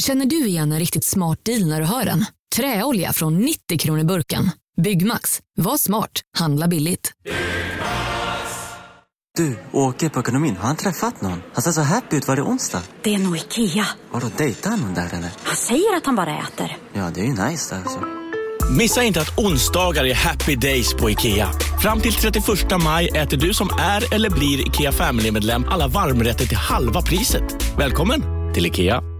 [0.00, 2.24] Känner du igen en riktigt smart deal när du hör den?
[2.56, 4.50] Träolja från 90 kronor burken.
[4.82, 5.40] Byggmax.
[5.56, 6.10] Var smart.
[6.38, 7.12] Handla billigt.
[9.36, 10.56] Du, åker på ekonomin.
[10.56, 11.42] Har han träffat någon?
[11.52, 12.28] Han ser så happy ut.
[12.28, 12.82] Var det onsdag?
[13.02, 13.86] Det är nog Ikea.
[14.10, 15.30] Har du dejtat någon där eller?
[15.42, 16.76] Han säger att han bara äter.
[16.92, 18.00] Ja, det är ju nice där alltså.
[18.78, 21.52] Missa inte att onsdagar är happy days på IKEA.
[21.82, 22.44] Fram till 31
[22.84, 27.42] maj äter du som är eller blir IKEA Family-medlem alla varmrätter till halva priset.
[27.78, 28.22] Välkommen
[28.54, 29.19] till IKEA.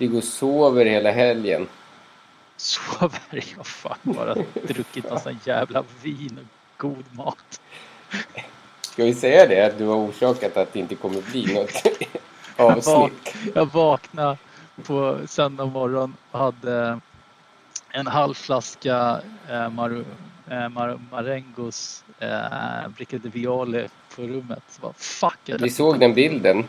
[0.00, 1.68] Ligger och sover hela helgen.
[2.56, 3.44] Sover?
[3.56, 4.34] Jag fan bara
[4.68, 7.60] druckit massa jävla vin och god mat.
[8.80, 9.66] Ska vi säga det?
[9.66, 11.82] Att du har orsakat att det inte kommer bli något
[12.56, 13.34] avsnitt?
[13.54, 14.36] jag vaknade
[14.86, 17.00] på söndag morgon och hade
[17.90, 20.04] en halv flaska eh, Mar
[20.50, 24.62] eh, Mar Marengos eh, Viole på rummet.
[24.68, 26.64] Så bara, fuck, jag Vi såg den bilden.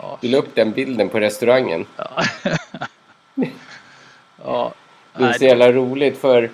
[0.00, 0.18] Ja.
[0.20, 1.86] Du la upp den bilden på restaurangen.
[1.96, 2.22] Ja.
[4.44, 4.72] ja.
[5.16, 6.50] Det är så jävla roligt för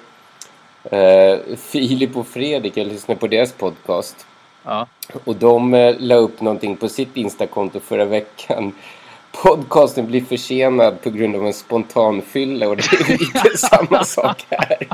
[0.85, 4.27] eh, Filip och Fredrik, jag lyssnade på deras podcast.
[4.63, 4.87] Ja.
[5.25, 8.73] Och de eh, la upp någonting på sitt Instakonto förra veckan.
[9.43, 14.47] Podcasten blir försenad på grund av en spontan fylla och det är lite samma sak
[14.51, 14.89] här.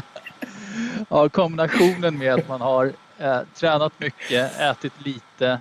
[1.09, 5.61] Ja, kombinationen med att man har eh, tränat mycket, ätit lite,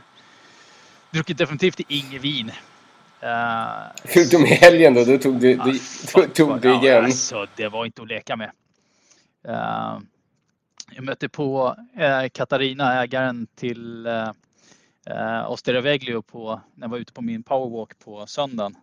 [1.11, 2.51] druckit definitivt inget vin.
[3.21, 7.05] Eh, Förutom i helgen då, då tog du, ah, du, tog du igen.
[7.05, 8.51] Alltså, det var inte att leka med.
[9.47, 9.99] Eh,
[10.91, 14.31] jag mötte på eh, Katarina, ägaren till eh,
[15.05, 18.75] eh, Osteria Veglio på, när jag var ute på min powerwalk på söndagen.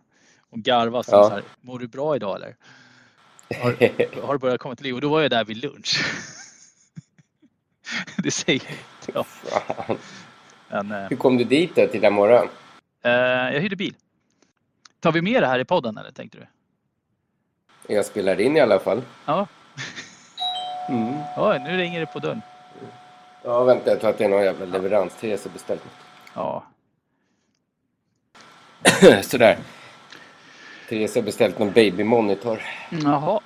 [0.49, 1.23] Och garvade så, Ja.
[1.23, 2.55] så här, mår du bra idag eller?
[3.61, 3.71] Har,
[4.27, 4.95] har du börjat komma till liv?
[4.95, 6.05] Och då var jag där vid lunch.
[8.17, 8.61] det säger
[9.13, 9.25] jag.
[10.69, 12.47] Men, Hur kom du dit då till morgon?
[13.03, 13.95] eh, jag hyrde bil.
[14.99, 16.45] Tar vi med det här i podden eller tänkte du?
[17.95, 19.01] Jag spelar in i alla fall.
[19.25, 19.47] Ja,
[20.89, 21.13] Mm.
[21.37, 22.41] Oj, nu ringer det på dörren.
[23.43, 25.15] Ja, vänta, jag tror att det är någon jävla leverans.
[25.15, 25.83] Therese har beställt
[26.33, 26.63] Ja,
[29.01, 29.25] något.
[29.25, 29.57] Sådär.
[30.89, 32.61] Therese har beställt någon babymonitor.
[32.89, 33.39] jaha.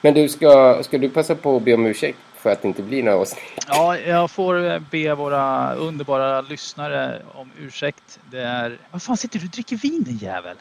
[0.00, 2.82] Men du, ska, ska du passa på att be om ursäkt för att det inte
[2.82, 3.44] blir några avsnitt?
[3.68, 8.20] Ja, jag får eh, be våra underbara lyssnare om ursäkt.
[8.30, 8.78] Det är...
[8.90, 10.56] Vad fan sitter du och dricker vin din jävel?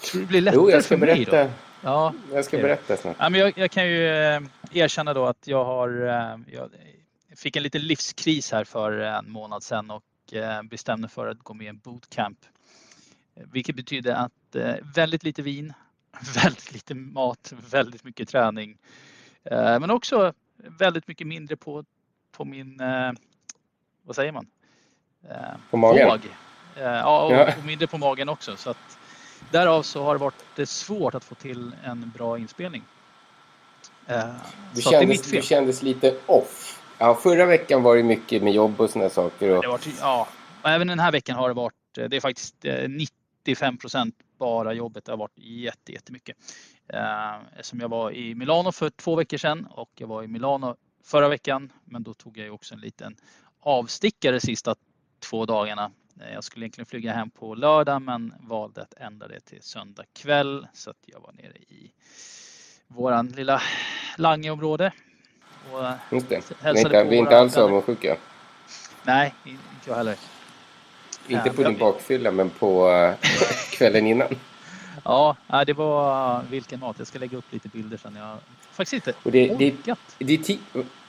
[0.00, 1.30] Tror du det blir lättare Jo, jag ska för mig då?
[1.30, 1.52] berätta.
[1.82, 3.16] Ja, Jag ska berätta snart.
[3.18, 4.40] Ja, men jag, jag kan ju eh,
[4.72, 6.70] erkänna då att jag har eh, jag
[7.38, 10.02] fick en liten livskris här för en månad sedan och
[10.64, 12.38] bestämde för att gå med i en bootcamp.
[13.52, 14.56] Vilket betyder att
[14.94, 15.72] väldigt lite vin,
[16.42, 18.78] väldigt lite mat, väldigt mycket träning.
[19.50, 20.32] Men också
[20.78, 21.84] väldigt mycket mindre på,
[22.32, 23.12] på min, eh,
[24.02, 24.46] vad säger man?
[25.30, 25.36] Eh,
[25.70, 26.08] På magen?
[26.08, 26.20] Våg.
[26.76, 27.54] Eh, Ja, och, Ja.
[27.58, 28.56] och mindre på magen också.
[28.56, 28.98] Så att
[29.50, 32.82] därav så har det varit svårt att få till en bra inspelning.
[34.74, 36.82] Du kändes, du kändes lite off.
[36.98, 39.50] Ja, förra veckan var det mycket med jobb och såna saker.
[39.56, 40.28] Och, Det varit, ja,
[40.64, 45.04] även den här veckan har det varit, det är faktiskt eh, 95 procent bara jobbet.
[45.04, 46.36] Det har varit jätte, jättemycket.
[46.92, 50.76] Eh, Eftersom jag var i Milano för två veckor sedan och jag var i Milano
[51.04, 51.72] förra veckan.
[51.84, 53.16] Men då tog jag ju också en liten
[53.60, 54.74] avstickare sista
[55.20, 55.90] två dagarna.
[56.20, 60.04] Eh, Jag skulle egentligen flyga hem på lördag men valde att ändra det till söndag
[60.12, 60.66] kväll.
[60.72, 61.92] Så att jag var nere i
[62.86, 63.62] våran lilla
[64.18, 64.92] Langeområde.
[65.72, 66.42] Och eh, just det.
[66.62, 68.16] Vi är inte, vi är inte alls avundsjuka.
[69.04, 69.60] Nej, inte
[69.90, 70.16] jag heller.
[71.28, 73.12] Inte på din bakfylla, men på äh,
[73.72, 74.28] kvällen innan.
[75.04, 75.36] Ja,
[75.66, 76.96] det var vilken mat.
[76.98, 78.16] Jag ska lägga upp lite bilder sen.
[78.16, 78.36] Jag har
[78.72, 79.98] faktiskt inte Och det, det, orkat.
[80.18, 80.58] det ti-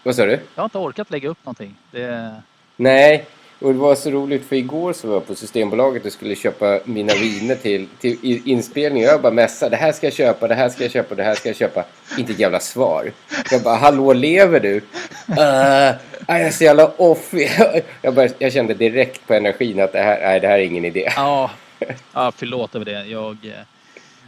[0.03, 0.31] Vad sa du?
[0.31, 1.75] Jag har inte orkat lägga upp någonting.
[1.91, 2.35] Det...
[2.77, 3.25] Nej,
[3.59, 6.79] och det var så roligt för igår så var jag på Systembolaget och skulle köpa
[6.85, 9.09] mina viner till, till i- inspelningen.
[9.09, 11.35] Jag bara messade, det här ska jag köpa, det här ska jag köpa, det här
[11.35, 11.85] ska jag köpa.
[12.17, 13.11] Inte ett jävla svar.
[13.51, 14.75] Jag bara, hallå lever du?
[14.75, 15.95] Uh,
[16.37, 17.33] jag är så jävla off.
[18.01, 20.85] Jag, bara, jag kände direkt på energin att det här, nej, det här är ingen
[20.85, 21.11] idé.
[21.15, 21.51] Ja,
[22.13, 23.05] ja, förlåt över det.
[23.05, 23.51] Jag, eh,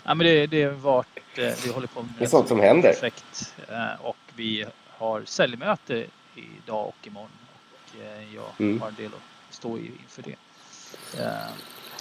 [0.03, 2.59] ja, men det, det har varit, eh, vi håller på med Det är sånt som
[2.59, 2.93] händer.
[2.93, 4.65] projekt eh, och vi
[4.97, 6.05] har säljmöte
[6.35, 7.29] idag och imorgon.
[7.53, 7.99] Och
[8.35, 8.81] jag Mm.
[8.81, 10.35] har en del att stå i inför det.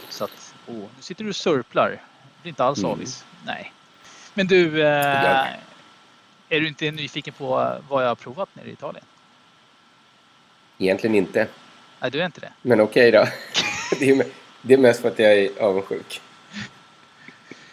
[0.08, 1.88] Så att, åh, nu sitter du och surplar.
[1.90, 2.90] Det blir inte alls Mm.
[2.90, 3.24] avis.
[3.46, 3.72] Nej.
[4.34, 5.56] Men du, är
[6.48, 7.46] du inte nyfiken på
[7.88, 9.04] vad jag har provat nere i Italien?
[10.78, 11.46] Egentligen inte.
[12.00, 12.52] Nej, du är inte det?
[12.62, 13.26] Men okej då.
[13.98, 14.26] det, är,
[14.62, 16.20] det är mest för att jag är avundsjuk.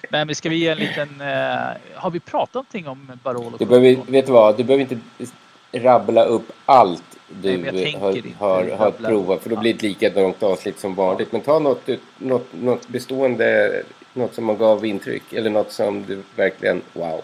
[0.10, 1.22] Nej, men ska vi ge en liten...
[1.22, 3.58] Eh, har vi pratat någonting om Barolo?
[3.58, 4.58] Du behöver, vet du vad?
[4.58, 5.00] Du behöver inte
[5.72, 9.44] rabbla upp allt du Nej, har, har, har provat.
[9.44, 11.32] För då blir det ett likadant avsnitt som vanligt.
[11.32, 15.34] Men ta något, något, något bestående, något som man gav intryck.
[15.34, 17.22] Eller något som du verkligen, wow.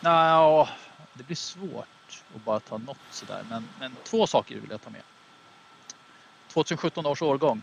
[0.00, 0.68] Ja,
[1.14, 3.40] det blir svårt att bara ta något sådär.
[3.50, 5.02] Men, men två saker vill jag ta med.
[6.52, 7.62] 2017 års årgång.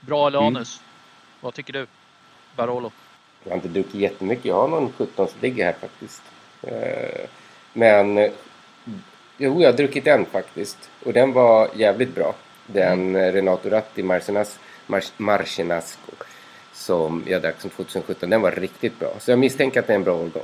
[0.00, 0.56] Bra eller Mm.
[0.56, 0.80] anus?
[1.40, 1.86] Vad tycker du?
[2.56, 2.92] Barolo?
[3.44, 4.44] Jag har inte druckit jättemycket.
[4.44, 6.22] Jag har någon 17 som ligger här faktiskt.
[6.62, 7.28] Eh,
[7.72, 8.16] Men
[9.36, 10.90] jo, jag har druckit en faktiskt.
[11.04, 12.34] Och den var jävligt bra.
[12.66, 16.12] Den eh, Renato Ratti Marcinas, Mar- Marcinasco
[16.72, 18.30] som jag drack som 2017.
[18.30, 19.08] Den var riktigt bra.
[19.18, 20.42] Så jag misstänker att det är en bra årgång.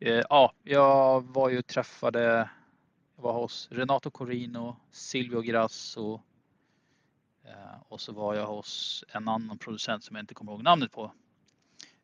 [0.00, 2.48] Eh, ja, jag var ju träffade,
[3.16, 6.20] jag var hos Renato Corino, Silvio Grasso
[7.88, 11.12] och så var jag hos en annan producent som jag inte kommer ihåg namnet på.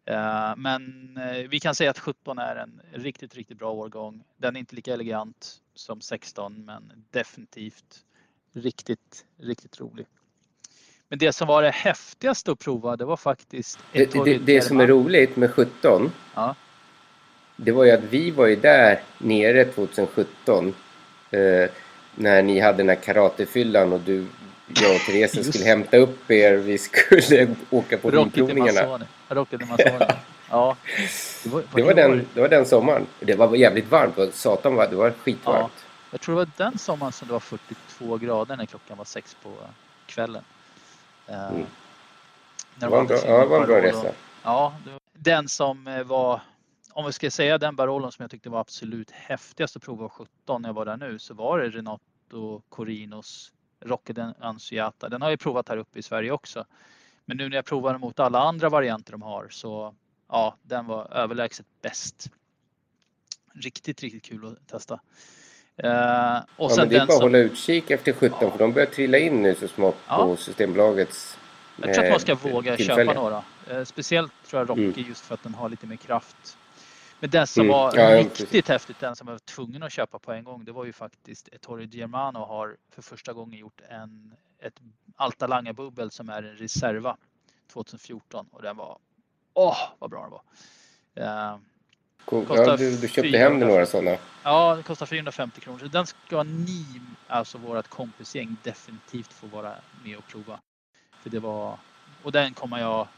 [0.04, 4.24] Eh, Men eh, vi kan säga att 17 är en riktigt, riktigt bra årgång.
[4.36, 8.04] Den är inte lika elegant som 16 men definitivt
[8.52, 10.06] riktigt, riktigt rolig.
[11.08, 14.80] Men det som var det häftigaste att prova det var faktiskt Det, det, det som
[14.80, 16.54] är roligt med 17 Ja.
[17.56, 20.74] det var ju att vi var ju där nere 2017
[21.30, 21.70] eh,
[22.14, 24.26] när ni hade den här karatefyllan och du,
[24.68, 26.56] jag och Therese Just skulle hämta upp er.
[26.56, 29.00] Vi skulle åka på vinprovningarna.
[29.28, 30.04] Rocket i Mazzoni.
[30.50, 30.76] Ja.
[31.44, 33.06] Det var, Det var, den, det var den sommaren.
[33.20, 34.34] Det var jävligt varmt.
[34.34, 35.72] Satan var, det var skitvarmt.
[36.10, 39.36] Jag tror det var den sommaren som det var 42 grader när klockan var sex
[39.42, 39.52] på
[40.06, 40.42] kvällen.
[41.26, 41.66] Eh, Mm.
[42.74, 44.12] när Det var en bra, ja, det var en bra resa.
[44.42, 44.74] Ja,
[45.14, 46.40] den som eh, var,
[46.92, 50.62] om vi ska säga den Barolon som jag tyckte var absolut häftigast att prova 17
[50.62, 53.52] när jag var där nu så var det Renato Corinos
[53.84, 55.08] Rocket Ansiata.
[55.08, 56.64] Den har jag provat här uppe i Sverige också.
[57.24, 59.94] Men nu när jag provar den mot alla andra varianter de har så
[60.28, 62.30] ja, den var överlägset bäst.
[63.54, 64.94] Riktigt, riktigt kul att testa.
[65.76, 68.50] Eh, och Ja, men det är bara som, hålla utkik efter 17 Ja.
[68.50, 70.16] för de börjar trilla in nu så smått Ja.
[70.24, 71.38] på Systembolagets
[71.82, 73.04] jag tror att man ska eh, våga tillfälle.
[73.06, 73.42] köpa några.
[73.70, 75.04] Eh, speciellt tror jag Rocky Mm.
[75.08, 76.58] just för att den har lite mer kraft.
[77.20, 77.72] Men den som Mm.
[77.72, 78.68] var Ja, riktigt precis.
[78.68, 81.48] häftigt, den som jag var tvungen att köpa på en gång, det var ju faktiskt
[81.52, 84.80] Ettore Germano har för första gången gjort en, ett
[85.16, 87.16] Alta bubbel som är en reserva
[87.72, 88.98] 2014 och den var,
[89.54, 90.42] åh vad bra den var.
[91.50, 91.58] Eh,
[92.24, 92.46] Cool.
[92.48, 93.38] Ja, du, du köpte 400.
[93.38, 94.16] hem dig några sådana.
[94.42, 95.78] Ja, den kostar 450 kronor.
[95.78, 99.74] Så den ska ni, alltså vårt kompisgäng, definitivt få vara
[100.04, 100.60] med och prova.
[101.22, 101.78] För det var,
[102.22, 103.08] och den kommer jag,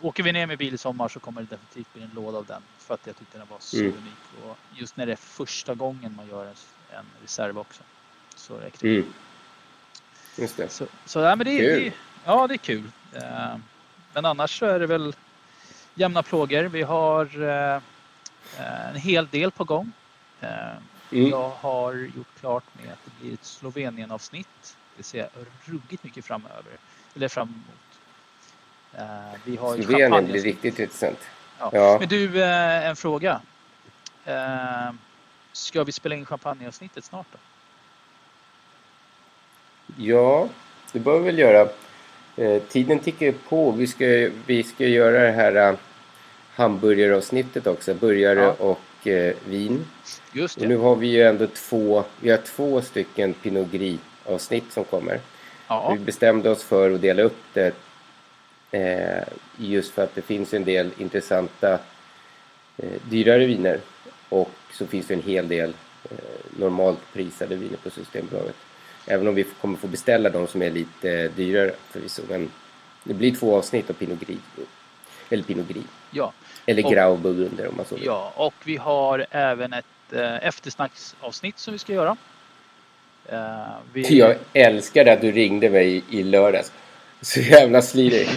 [0.00, 2.46] åker vi ner med bil i sommar så kommer det definitivt bli en låda av
[2.46, 2.62] den.
[2.78, 3.92] För att jag tyckte den var så Mm.
[3.92, 4.44] unik.
[4.44, 6.54] Och just när det är första gången man gör en,
[6.98, 7.82] en reserv också.
[8.36, 8.96] Så räcker det.
[8.96, 9.12] Mm.
[10.36, 10.68] Just det.
[10.68, 11.82] Så, så ja, men det, Kul.
[11.84, 11.92] det,
[12.24, 12.90] ja, det är kul.
[13.12, 13.56] Eh,
[14.14, 15.14] Men annars så är det väl
[15.94, 16.62] jämna plågor.
[16.64, 17.82] Vi har eh,
[18.90, 19.92] en hel del på gång.
[20.40, 20.48] Eh,
[21.12, 21.30] Mm.
[21.30, 24.76] Jag har gjort klart med att det blir ett Slovenien-avsnitt.
[24.96, 25.28] Det ser jag
[25.64, 26.72] ruggigt mycket framöver.
[27.14, 27.87] Eller fram emot.
[28.98, 29.04] Eh,
[29.44, 30.44] Vi har Slovenien blir champagneavsnitt.
[30.44, 31.18] riktigt intressant.
[31.58, 31.70] Ja.
[31.72, 31.96] Ja.
[32.00, 33.40] Men du, eh, en fråga.
[34.24, 34.90] Eh,
[35.52, 37.38] Ska vi spela in champagneavsnittet snart då?
[39.96, 40.48] Ja,
[40.92, 41.68] det bör vi väl göra.
[42.68, 43.70] Tiden tickar på.
[43.70, 45.76] Vi ska, vi ska göra det här
[46.54, 47.94] hamburgeravsnittet också.
[47.94, 48.52] Burgare Ja.
[48.58, 49.86] och eh, vin.
[50.32, 50.68] Just Och det.
[50.68, 55.20] nu har vi ju ändå två, vi har två stycken Pinot Gris avsnitt som kommer.
[55.68, 57.74] Ja, Vi bestämde oss för att dela upp det
[59.56, 61.78] just för att det finns en del intressanta
[62.76, 63.80] eh, dyrare viner
[64.28, 65.72] och så finns det en hel del
[66.10, 66.16] eh,
[66.58, 68.56] normalt prisade viner på Systembolaget.
[69.06, 72.22] Även om vi kommer få beställa de som är lite dyrare förvisso.
[72.28, 72.50] Men
[73.04, 74.38] det blir två avsnitt av Pinot Gris.
[75.30, 75.84] Eller Pinot Gris.
[76.10, 76.32] ja.
[76.66, 78.04] Eller Och- Grau Burgunder om man så vill.
[78.04, 82.16] Ja, och vi har även ett eh, eftersnacksavsnitt som vi ska göra.
[83.26, 86.72] Eh, vi, Jag älskar att du ringde mig i lördags.
[87.22, 88.28] Så jävla slirig.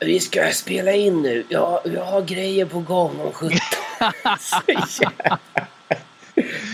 [0.00, 1.44] Vi ska spela in nu.
[1.48, 3.58] Ja, jag har grejer på gång om 17.
[4.38, 5.38] Så jävla-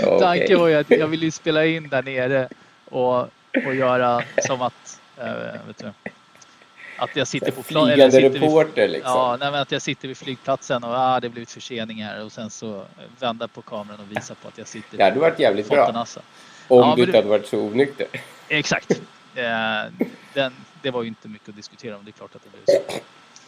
[0.02, 0.20] Okej.
[0.20, 2.48] Tanken var ju att jag ville ju spela in där nere
[2.84, 3.20] och,
[3.66, 5.00] och göra som att,
[5.66, 5.92] vet du,
[6.98, 9.12] att jag sitter på plan, Flygande sitter reporter vid, liksom.
[9.12, 12.50] Ja, nej, men att jag sitter vid flygplatsen och ah, det blivit förseningar och sen
[12.50, 12.84] så
[13.20, 16.04] vända på kameran och visa på att jag sitter Det hade varit jävligt bra.
[16.68, 18.06] Om Ja, du inte hade varit så onykter.
[18.48, 18.90] Exakt.
[19.34, 19.44] Eh,
[20.34, 20.52] den,
[20.84, 22.04] det var ju inte mycket att diskutera om.
[22.04, 23.00] Det är klart att det blev så.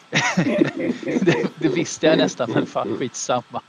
[1.25, 3.63] det, det visste jag nästan, men fan skitsamma.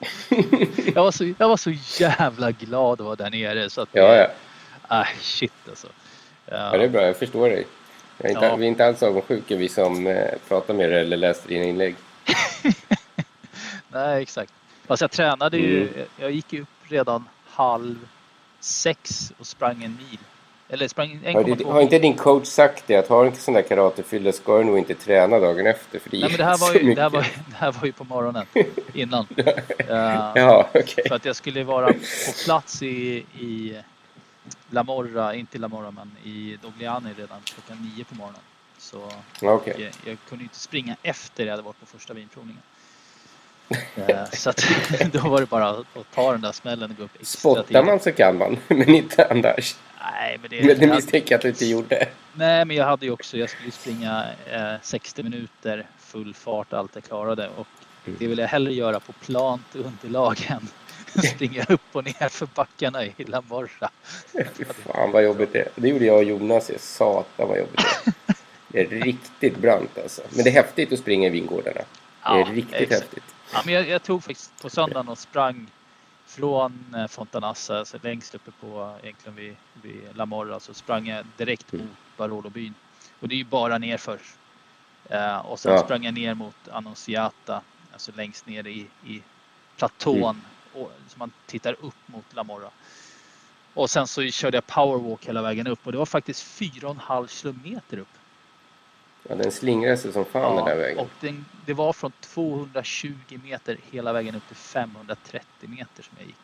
[0.95, 3.69] Jag var så, jag var så jävla glad att vara där nere.
[3.69, 4.27] Så att, Ja, ja.
[4.87, 5.87] Ah, shit alltså.
[6.45, 7.01] Ja, det är bra.
[7.01, 7.67] Jag förstår dig.
[8.17, 8.55] Jag är inte, Ja.
[8.55, 11.95] Vi är inte alls avundsjuka vi som eh, pratar med dig eller läser dina inlägg.
[13.89, 14.53] Nej, exakt.
[14.85, 15.81] Fast jag tränade ju.
[15.81, 16.05] Mm.
[16.17, 18.07] Jag gick upp redan halv
[18.59, 20.19] sex och sprang en mil.
[20.69, 22.95] Eller sprang Har, 1,2 det, har inte din coach sagt det?
[22.95, 25.99] Att har du inte sån där karatefylla ska du nog inte träna dagen efter.
[25.99, 27.91] För det Nej, men det här, var ju, det, här var, det här var ju
[27.91, 28.45] på morgonen
[28.93, 29.27] innan.
[29.37, 31.03] Eh, Ja, okej.
[31.07, 31.93] För att jag skulle vara på
[32.45, 33.77] plats i, i
[34.69, 38.41] La Morra, inte i La Morra men i Dogliani redan klockan nio på morgonen.
[38.77, 39.73] Så okej.
[39.77, 42.61] jag, jag kunde inte springa efter jag hade varit på första vinprovningen.
[43.95, 44.65] Eh, så att,
[45.11, 47.99] då var det bara att ta den där smällen och gå upp extra Spottar man
[47.99, 49.75] så kan man, men inte annars.
[50.01, 52.07] Nej, men det, det misstänker jag att du inte gjorde.
[52.33, 56.91] Nej, men jag hade ju också, jag skulle springa eh, 60 minuter full fart, allt
[56.95, 57.49] jag klarade.
[57.55, 57.67] Och
[58.05, 60.67] det vill jag hellre göra på plant underlag än
[61.23, 63.89] springa upp och ner för backarna i La Morra.
[64.93, 65.67] Fan vad jobbigt det är.
[65.75, 66.69] Det gjorde jag och Jonas.
[66.69, 67.81] Jag satan vad jobbigt
[68.67, 68.87] det är.
[68.89, 70.21] Det är riktigt brant alltså.
[70.29, 71.81] Men det är häftigt att springa i vingårdarna.
[72.23, 73.01] Det är Ja, riktigt exakt.
[73.01, 73.23] häftigt.
[73.53, 75.67] Ja, men jag, jag tog faktiskt på söndagen och sprang
[76.27, 81.25] från eh, Fontanassa, alltså längst uppe på egentligen vid, vid La Morra, så sprang jag
[81.25, 81.87] direkt Mm.
[81.87, 82.73] mot Barolo-byn.
[83.19, 84.21] Och det är ju bara nerför.
[85.09, 85.83] Eh, och sen Ja.
[85.83, 89.23] sprang jag ner mot Annunziata, alltså längst ner i, i
[89.77, 90.35] platån.
[90.39, 90.45] Mm.
[90.71, 92.71] Och, så man tittar upp mot La Morra.
[93.73, 97.97] Och sen så körde jag powerwalk hela vägen upp och det var faktiskt 4,5 kilometer
[97.97, 98.17] upp.
[99.27, 100.97] Ja, den slingrar sig som fan den där vägen.
[100.99, 106.27] och den, det var från 220 meter hela vägen upp till 530 meter som jag
[106.27, 106.35] gick.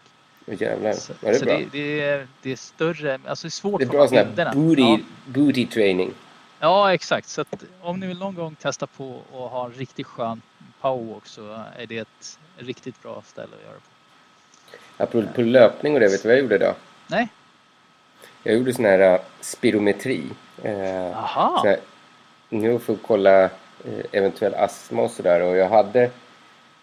[0.48, 0.94] Åh, jävlar.
[0.94, 1.58] Så, Ja, det så bra.
[1.58, 4.54] det, det, är, det är större, alltså det är svårt Det är bra sån här
[4.56, 6.12] booty, Ja, booty training.
[6.60, 7.28] ja, exakt.
[7.30, 10.42] Så att om ni vill någon gång testa på att ha en riktigt skön
[10.82, 15.04] powerwalk så är det ett riktigt bra ställe att göra på.
[15.04, 16.76] Apropå löpning och det, vet du vad jag gjorde då?
[17.08, 17.28] Nej?
[18.44, 20.24] Jag gjorde sån här äh, spirometri.
[20.64, 21.58] Eh, Aha!
[21.62, 21.80] sån här,
[22.54, 25.42] nu får jag kolla eh, eventuell astma och sådär.
[25.42, 26.10] Och jag hade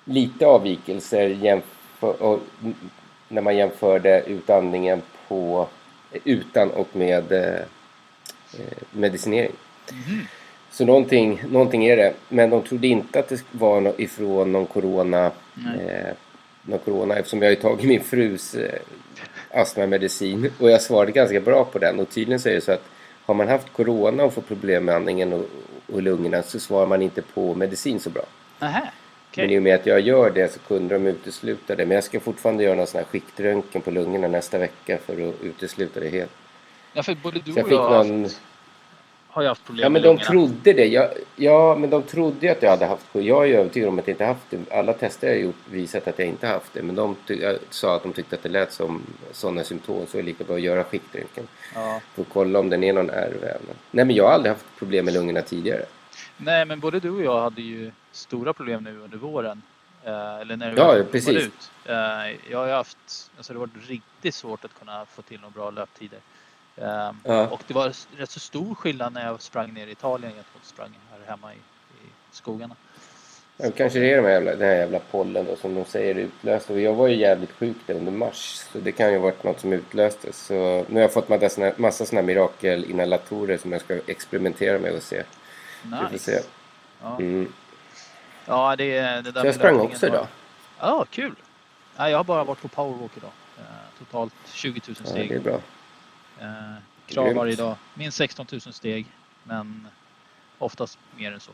[0.04, 2.74] lite avvikelser jämför, mm,
[3.28, 5.68] när man jämförde utandningen på,
[6.24, 7.60] utan och med eh,
[8.58, 9.52] eh, medicinering.
[9.92, 10.20] Mhm.
[10.70, 12.14] Så någonting, någonting är det.
[12.28, 16.14] Men de trodde inte att det var ifrån någon corona, eh,
[16.62, 18.80] någon corona eftersom jag har tagit min frus eh,
[19.50, 22.00] astmamedicin och jag svarade ganska bra på den.
[22.00, 22.84] Och tydligen så är det så att
[23.30, 25.46] har man haft corona och får problem med andningen och,
[25.92, 28.22] och lungorna så svarar man inte på medicin så bra.
[28.58, 28.90] Nähä,
[29.30, 29.44] okej.
[29.44, 31.86] Men i och med att jag gör det så kunde de utesluta det.
[31.86, 35.42] Men jag ska fortfarande göra någon sån här skiktröntgen på lungorna nästa vecka för att
[35.42, 36.30] utesluta det helt.
[36.92, 38.22] Ja, för både du jag och jag har någon...
[38.22, 38.40] haft,
[39.30, 40.86] har ju haft problem Ja men med de trodde det.
[40.86, 43.20] Jag, ja men de trodde att jag hade haft det.
[43.20, 44.72] Jag är övertygad om att jag inte haft det.
[44.72, 46.82] Alla tester jag gjort visat att jag inte haft det.
[46.82, 50.06] Men de jag sa att de tyckte att det lät som sådana symptom.
[50.06, 51.48] Så är det lika bra att göra skiktröntgen.
[51.74, 52.00] Ja.
[52.14, 53.60] För att kolla om den är någon ärrväv.
[53.90, 55.84] Nej men jag har aldrig haft problem med lungorna tidigare.
[56.36, 59.62] Nej, men både du och jag hade ju stora problem nu under våren.
[60.04, 61.36] Eh, eller när Ja, precis.
[61.36, 61.70] ut.
[61.84, 61.94] Eh,
[62.50, 65.70] jag har haft, alltså det har varit riktigt svårt att kunna få till några bra
[65.70, 66.18] löptider.
[66.76, 67.46] Eh, Ja.
[67.48, 70.98] Och det var rätt så stor skillnad när jag sprang ner i Italien gentemot sprang
[71.10, 72.76] här hemma i, i skogarna.
[73.56, 76.14] Ja, kanske det är de här jävla, den här jävla pollen då som de säger
[76.14, 76.74] utlöste.
[76.80, 78.64] Jag var ju jävligt sjuk där under mars.
[78.72, 80.46] Så det kan ju ha varit något som utlöstes.
[80.46, 80.54] Så
[80.88, 85.22] nu har jag fått massa massa såna mirakelinhalatorer som jag ska experimentera med och se.
[85.82, 86.32] Vi får se.
[86.32, 86.42] Nice.
[87.02, 87.52] Ja, Mm.
[88.46, 90.26] ja det, det där Så jag sprang också idag.
[90.78, 91.34] Ja, kul.
[91.96, 93.30] Ja, jag har bara varit på powerwalk idag.
[93.58, 93.64] Eh,
[93.98, 95.28] totalt 20 000 Ja, steg.
[95.28, 95.60] det är bra.
[96.40, 96.46] Eh,
[97.06, 97.76] krav varje dag.
[97.94, 99.06] Minst 16 000 steg.
[99.44, 99.88] Men
[100.58, 101.50] oftast mer än så.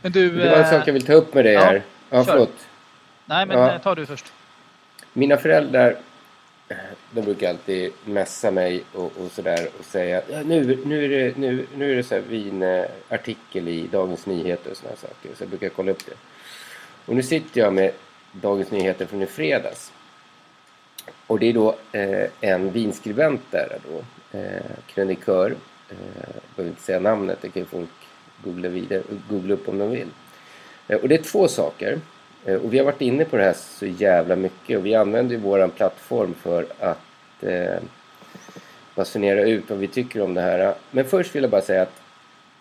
[0.00, 0.30] Men du...
[0.30, 1.82] Det var en eh, sak jag vill ta upp med dig ja, här.
[2.10, 2.32] Ja, kör.
[2.32, 2.68] förlåt.
[3.26, 3.72] Nej, men Ja.
[3.74, 4.32] eh, ta du först.
[5.12, 5.96] Mina föräldrar,
[6.68, 6.76] eh,
[7.10, 11.36] de brukar alltid messa mig och, och sådär och säga ja, nu, nu är det,
[11.38, 15.30] nu, nu är det så här vinartikel i Dagens Nyheter och sådana saker.
[15.36, 16.14] Så jag brukar kolla upp det.
[17.06, 17.92] Och nu sitter jag med
[18.32, 19.92] Dagens Nyheter från i fredags.
[21.26, 24.04] Och det är då eh, en vinskribent där då,
[24.38, 25.54] eh, krönikör.
[25.90, 27.88] Eh, behöver inte säga namnet, det kan ju folk
[28.44, 30.08] googla, vidare, googla upp om de vill.
[30.88, 32.00] Eh, och det är två saker.
[32.44, 35.34] Eh, och vi har varit inne på det här så jävla mycket och vi använder
[35.34, 37.80] ju våran plattform för att eh,
[38.94, 40.74] basunera ut vad vi tycker om det här.
[40.90, 42.02] Men först vill jag bara säga att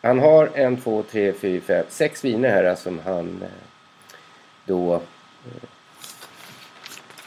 [0.01, 3.49] han har en, två, tre, fyra, fem, sex viner här som han eh,
[4.65, 5.69] då eh,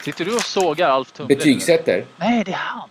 [0.04, 1.36] Sitter du och sågar Alf Tumble?
[1.36, 2.04] betygsätter.
[2.16, 2.88] Nej, det är han.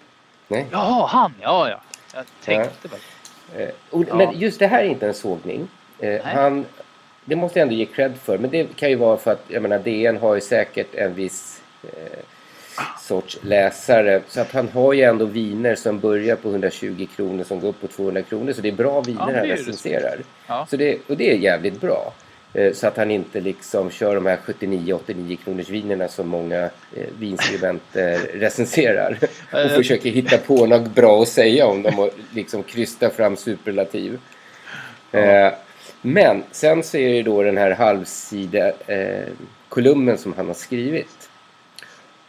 [0.48, 0.68] Nej.
[0.72, 1.34] Jaha, han.
[1.42, 1.82] Ja, ja.
[2.14, 3.62] Jag tänkte bara.
[3.62, 4.16] Eh, och, Ja.
[4.16, 5.68] Men just det här är inte en sågning.
[6.00, 6.66] Eh, han,
[7.26, 8.38] det måste jag ändå ge cred för.
[8.38, 11.62] Men det kan ju vara för att jag menar, DN har ju säkert en viss
[11.84, 12.20] eh,
[13.02, 14.22] sorts läsare.
[14.28, 17.82] Så att han har ju ändå viner som börjar på 120 kronor som går upp
[17.82, 18.54] på 200 kronor.
[18.54, 20.18] Så det är bra viner Ja, han recenserar.
[20.48, 20.68] Ja.
[20.70, 22.14] Så det, och det är jävligt bra.
[22.54, 26.64] Eh, Så att han inte liksom kör de här 79-89 kronors vinerna som många
[26.96, 29.18] eh, vinskribenter recenserar.
[29.52, 29.76] Och Eh.
[29.76, 34.20] försöker hitta på något bra att säga om dem och liksom krysta fram superlativ.
[35.12, 35.54] Eh,
[36.02, 38.72] men sen så är det då den här halvsida
[39.70, 41.30] kolumnen som han har skrivit.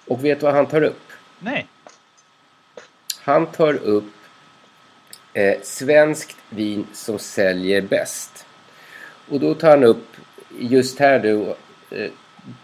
[0.06, 1.02] Och vet du vad han tar upp?
[1.38, 1.66] Nej.
[3.20, 4.12] Han tar upp
[5.32, 8.43] eh, svenskt vin som säljer bäst.
[9.28, 10.06] Och då tar han upp,
[10.58, 11.56] just här då,
[11.96, 12.10] eh,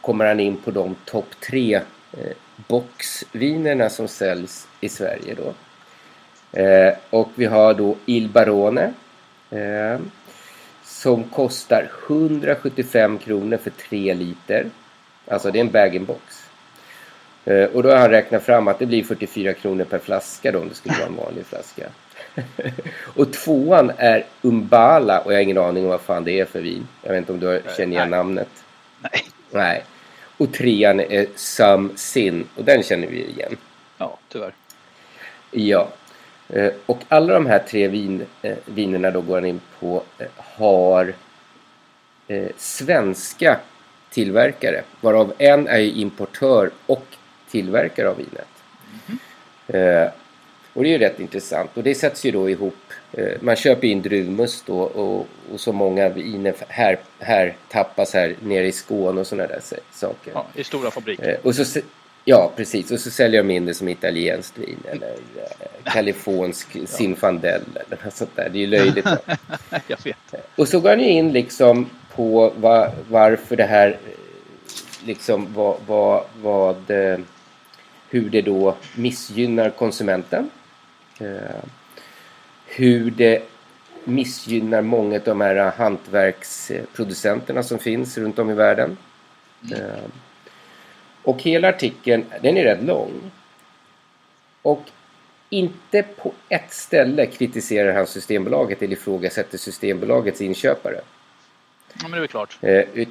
[0.00, 1.74] kommer han in på de topp tre
[2.12, 2.32] eh,
[2.68, 5.54] boxvinerna som säljs i Sverige då.
[6.60, 8.92] Eh, och vi har då Il Barone.
[9.50, 9.98] Eh,
[11.00, 14.66] som kostar 175 kronor för 3 liter.
[15.28, 16.48] Alltså det är en bag-in-box.
[17.44, 20.58] Eh, och då har han räknat fram att det blir 44 kronor per flaska då
[20.58, 21.86] om det skulle vara en vanlig flaska.
[23.16, 26.60] och tvåan är Umbala och jag har ingen aning om vad fan det är för
[26.60, 26.88] vin.
[27.02, 28.48] Jag vet inte om du känner igen namnet?
[29.00, 29.24] Nej.
[29.50, 29.84] Nej.
[30.38, 33.56] Och trean är Some Sin och den känner vi igen.
[33.98, 34.52] Ja, tyvärr.
[35.50, 35.88] Ja.
[36.48, 40.26] Eh, Och alla de här tre vin, eh, vinerna då går han in på eh,
[40.36, 41.14] har
[42.56, 43.60] svenska
[44.10, 44.82] tillverkare.
[45.00, 47.04] Varav en är importör och
[47.50, 48.48] tillverkare av vinet.
[49.66, 50.12] Eh,
[50.74, 51.70] och det är ju rätt intressant.
[51.74, 52.76] Och det sätts ju då ihop.
[53.12, 58.34] Eh, man köper in druvmust då och, och så många viner här, här tappas här
[58.42, 60.32] nere i Skåne och sådana där sa- saker.
[60.34, 61.28] Ja, I stora fabriker.
[61.28, 61.80] Eh, och så,
[62.24, 62.90] ja, precis.
[62.90, 68.14] Och så säljer de in det som italienskt vin eller eh, kalifornisk Zinfandel eller något
[68.14, 68.48] sånt där.
[68.48, 69.06] Det är ju löjligt.
[69.86, 70.16] Jag vet.
[70.56, 73.98] Och så går han ju in liksom på va, varför det här,
[75.04, 76.90] liksom vad, vad, vad,
[78.10, 80.50] hur det då missgynnar konsumenten.
[81.20, 81.62] Eh,
[82.66, 83.42] hur det
[84.04, 88.96] missgynnar många av de här hantverksproducenterna som finns runt om i världen.
[89.72, 90.04] Eh,
[91.22, 93.30] och hela artikeln, den är rätt lång.
[94.62, 94.82] Och
[95.50, 101.00] inte på ett ställe kritiserar han Systembolaget eller ifrågasätter Systembolagets inköpare.
[102.02, 102.58] Ja, men det är klart.
[102.60, 103.08] Eh, ut-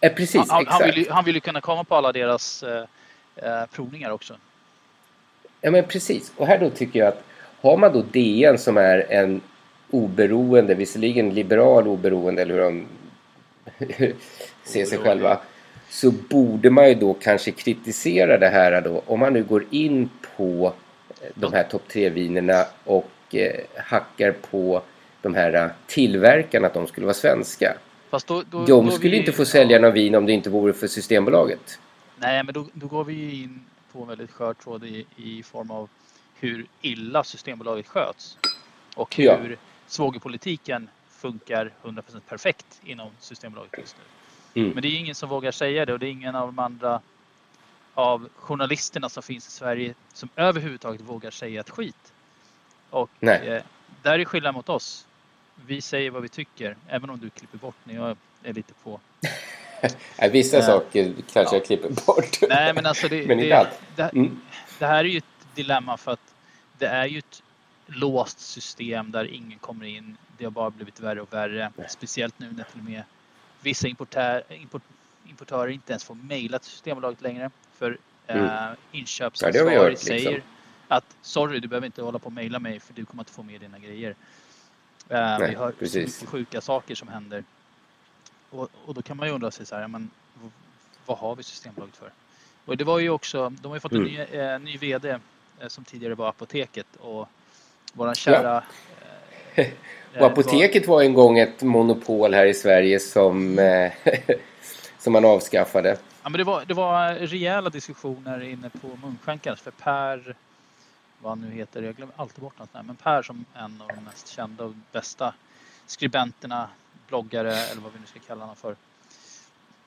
[0.00, 0.80] eh, precis, Han, han, exakt.
[0.82, 2.84] han, vill ju, han vill ju kunna komma på alla deras eh,
[3.72, 4.36] provningar också.
[5.60, 6.32] Ja men precis.
[6.36, 7.22] Och här då tycker jag att
[7.60, 9.40] har man då DN som är en
[9.90, 12.86] oberoende, visserligen liberal oberoende eller hur de
[14.64, 15.38] ser sig själva.
[15.88, 19.02] Så borde man ju då kanske kritisera det här då.
[19.06, 20.72] Om man nu går in på
[21.22, 24.82] eh, de här topp tre vinerna och eh, hackar på
[25.22, 27.74] de här eh, tillverkarna att de skulle vara svenska.
[28.26, 30.86] Då, då, De skulle vi, inte få sälja någon vin om det inte vore för
[30.86, 31.78] Systembolaget.
[32.16, 33.60] Nej, men då, då går vi ju in
[33.92, 35.88] på en väldigt skör tråd i, i form av
[36.34, 38.38] hur illa Systembolaget sköts.
[38.96, 39.56] Och hur Ja.
[39.86, 43.96] svågerpolitiken funkar 100% perfekt inom Systembolaget just
[44.54, 44.60] nu.
[44.62, 44.74] Mm.
[44.74, 47.00] Men det är ingen som vågar säga det och det är ingen av de andra
[47.94, 52.12] av journalisterna som finns i Sverige som överhuvudtaget vågar säga ett skit.
[52.90, 53.10] Och
[53.44, 53.62] eh,
[54.02, 55.06] där är skillnad mot oss.
[55.66, 59.00] Vi säger vad vi tycker, även om du klipper bort när jag är lite på.
[60.18, 61.52] Nej, vissa Eh, saker kanske ja.
[61.52, 62.38] jag klipper bort.
[62.48, 63.68] Nej, men alltså det, Men det, allt.
[63.96, 64.40] det, Mm.
[64.78, 66.34] det här är ju ett dilemma för att
[66.78, 67.42] det är ju ett
[67.86, 70.16] låst system där ingen kommer in.
[70.38, 71.72] Det har bara blivit värre och värre.
[71.88, 73.02] Speciellt nu när till och med
[73.60, 74.82] vissa importär, import,
[75.28, 77.50] importörer inte ens får mejla till Systembolaget längre.
[77.78, 78.44] För Mm.
[78.44, 80.06] eh, Ja, det har vi inköpsansvarig hört, liksom.
[80.06, 80.42] säger
[80.88, 83.42] att sorry, du behöver inte hålla på och mejla mig för du kommer inte få
[83.42, 84.10] med dina grejer.
[85.08, 86.16] Eh, Nej, vi har så precis.
[86.16, 87.44] mycket sjuka saker som händer.
[88.50, 90.10] Och, och då kan man ju undra sig så här, ja, men
[91.06, 92.10] vad har vi Systembolaget för?
[92.64, 94.12] Och det var ju också, de har ju fått en Mm.
[94.12, 95.10] ny, eh, ny VD
[95.60, 97.28] eh, som tidigare var Apoteket och
[97.92, 98.62] våran kära...
[99.54, 99.66] eh,
[100.18, 103.92] Och apoteket var en gång ett monopol här i Sverige som, eh,
[104.98, 105.96] som man avskaffade.
[106.22, 110.34] Ja, men det, var, det var rejäla diskussioner inne på Munkskänkarnas för Per,
[111.22, 113.88] vad han nu heter, jag glömmer alltid bort hans namn, men Per som en av
[113.88, 115.34] de mest kända och bästa
[115.86, 116.68] skribenterna,
[117.10, 118.76] bloggare eller vad vi nu ska kalla honom för.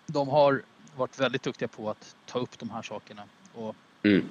[0.05, 0.61] De har
[0.95, 3.23] varit väldigt duktiga på att ta upp de här sakerna
[3.55, 4.29] och Mm.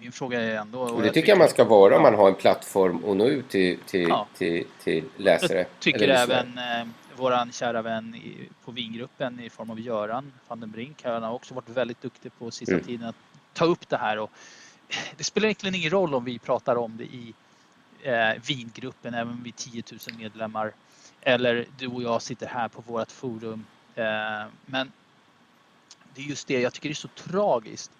[0.00, 0.80] min fråga är ändå...
[0.80, 3.48] Och det tycker jag man ska vara om man har en plattform och nå ut
[3.48, 4.26] till, till, Ja.
[4.36, 5.58] till, till läsare.
[5.58, 10.60] Jag tycker även eh, våran kära vän i, på vingruppen i form av Göran van
[10.60, 11.04] den Brink.
[11.04, 12.84] Han har också varit väldigt duktig på sista Mm.
[12.86, 13.16] tiden att
[13.52, 14.18] ta upp det här.
[14.18, 14.30] Och
[15.16, 17.34] det spelar egentligen ingen roll om vi pratar om det i
[18.02, 20.72] eh, vingruppen, även vid 10 000 medlemmar.
[21.22, 23.64] Eller du och jag sitter här på vårt forum.
[23.94, 24.04] Eh,
[24.66, 24.92] men
[26.14, 27.90] det är just det, jag tycker det är så tragiskt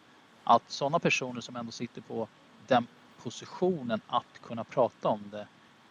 [0.45, 2.29] att sådana personer som ändå sitter på
[2.67, 2.87] den
[3.23, 5.47] positionen att kunna prata om det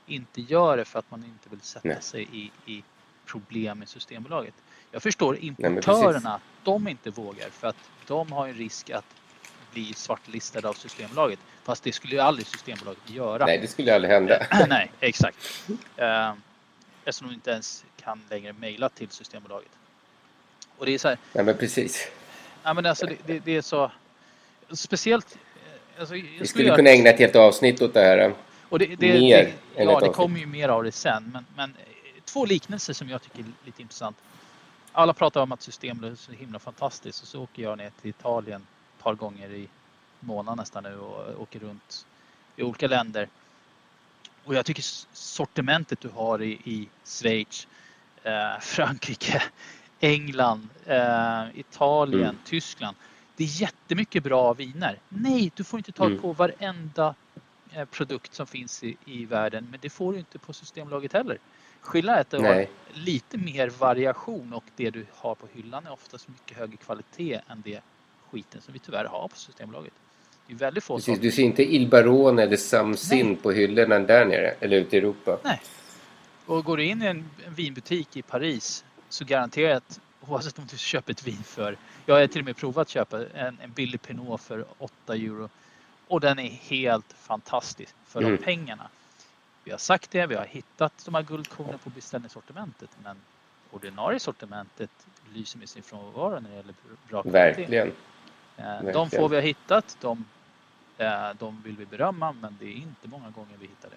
[0.06, 2.02] inte gör det för att man inte vill sätta Nej.
[2.02, 2.84] sig i, i
[3.26, 4.54] problem med Systembolaget.
[4.92, 7.76] Jag förstår importörerna, att de inte vågar för att
[8.08, 9.06] de har en risk att
[9.74, 11.40] bli svartlistade av Systembolaget.
[11.64, 13.46] Fast det skulle ju aldrig Systembolaget göra.
[13.46, 14.48] Nej, det skulle aldrig hända.
[14.68, 15.38] Nej, exakt.
[17.06, 19.72] Eftersom de inte ens kan längre mejla till Systembolaget.
[20.78, 22.08] Och det är så här, Nej, men precis.
[22.64, 23.92] ja, men alltså det, det, det är så
[24.72, 25.36] speciellt.
[25.36, 28.34] eh, Alltså, Vi skulle kunna ägna ett helt avsnitt åt det här.
[28.70, 31.30] och det, det, mer det, ja, det kommer ju mer av det sen.
[31.34, 34.18] Men, men eh, två liknelser som jag tycker är lite intressant.
[34.92, 38.10] Alla pratar om att systemet är så himla fantastiskt och så åker jag ner till
[38.10, 38.66] Italien
[38.98, 39.68] ett par gånger i
[40.20, 42.06] månaden nästan nu och åker runt
[42.56, 43.28] i olika länder.
[44.46, 47.68] Och jag tycker sortimentet du har i, i Schweiz,
[48.24, 49.44] eh, Frankrike,
[50.00, 52.38] England, eh, Italien, Mm.
[52.46, 52.98] Tyskland.
[53.38, 55.00] Det är jättemycket bra viner.
[55.10, 56.22] Nej, du får inte ta Mm.
[56.22, 57.16] på varenda
[57.74, 61.38] eh, produkt som finns i, i världen, men det får du inte på Systembolaget heller.
[61.82, 65.92] Skillnaden är att du har lite mer variation och det du har på hyllan är
[65.92, 67.82] oftast mycket högre kvalitet än det
[68.32, 69.94] skiten som vi tyvärr har på Systembolaget.
[70.52, 73.36] Är väldigt få Precis, du ser inte Il Barone eller Samsin Nej.
[73.36, 75.38] på hyllorna där nere, eller ute i Europa.
[75.44, 75.62] Nej.
[76.46, 80.66] Och går du in i en vinbutik i Paris så garanterar jag att oavsett om
[80.72, 83.72] du köper ett vin för, jag har till och med provat att köpa en, en
[83.72, 85.50] billig Pinot för 8 euro
[86.08, 88.36] och den är helt fantastisk för Mm.
[88.36, 88.90] de pengarna.
[89.64, 93.18] Vi har sagt det, vi har hittat de här guldkornen på beställningssortimentet men
[93.72, 94.92] ordinarie sortimentet
[95.34, 96.74] lyser med sin frånvaro när det gäller
[97.10, 97.62] bra kvalitet.
[97.62, 97.88] Verkligen.
[98.58, 98.94] Eh, verkligen.
[98.94, 100.26] De få vi har hittat, de,
[101.40, 103.96] de vill vi berömma men det är inte många gånger vi hittar det.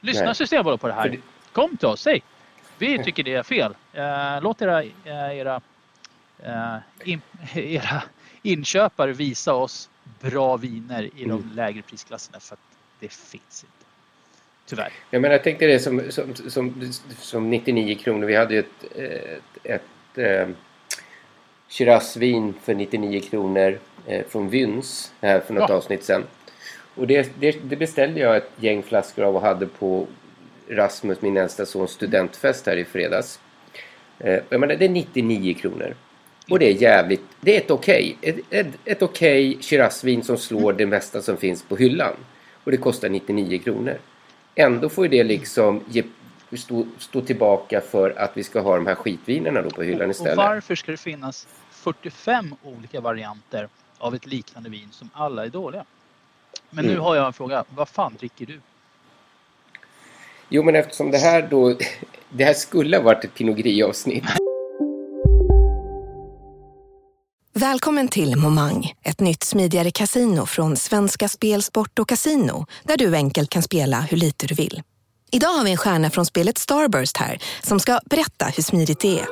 [0.00, 0.34] Lyssna Nej.
[0.34, 1.20] Systembolaget på det här.
[1.52, 2.22] Kom till oss, säg!
[2.78, 3.74] Vi tycker det är fel.
[3.92, 5.60] Eh, Låt era, eh, era,
[6.38, 6.76] eh,
[7.54, 8.02] era
[8.42, 11.50] inköpare visa oss bra viner i de Mm.
[11.54, 12.60] lägre prisklasserna för att
[13.00, 13.86] det finns inte.
[14.66, 14.92] Tyvärr.
[15.10, 18.26] Jag menar, jag tänkte det som, som, som, som 99 kronor.
[18.26, 19.42] Vi hade ju ett, ett,
[20.14, 20.48] ett eh,
[21.68, 25.74] Shiraz-vin för 99 kronor eh, från Vyns här för något Ja.
[25.76, 26.24] avsnitt sedan.
[26.94, 30.06] Och det, det, det beställde jag ett gäng flaskor av och hade på
[30.68, 33.40] Rasmus, min äldsta sons studentfest här i fredags.
[34.18, 35.94] Eh, jag menar, det är 99 kronor.
[36.50, 38.16] Och det är jävligt, det är ett okej.
[38.22, 42.14] Ett, ett, ett okej Shiraz-vin som slår det mesta som finns på hyllan.
[42.64, 43.98] Och det kostar 99 kronor.
[44.54, 46.02] Ändå får ju det liksom ge,
[46.56, 50.10] stå, stå tillbaka för att vi ska ha de här skitvinerna då på hyllan Och
[50.10, 50.36] istället.
[50.36, 51.46] varför ska det finnas
[51.86, 53.68] 45 olika varianter
[53.98, 55.84] av ett liknande vin som alla är dåliga?
[56.70, 57.02] Men nu Mm.
[57.04, 57.64] har jag en fråga.
[57.74, 58.60] Vad fan dricker du?
[60.48, 61.78] Jo, men eftersom det här då...
[62.30, 64.24] Det här skulle ha varit ett Pinot Gris-avsnitt.
[67.54, 73.14] Välkommen till Momang, ett nytt smidigare casino från Svenska Spel, Sport och Casino där du
[73.16, 74.82] enkelt kan spela hur lite du vill.
[75.30, 79.18] Idag har vi en stjärna från spelet Starburst här som ska berätta hur smidigt det
[79.20, 79.26] är.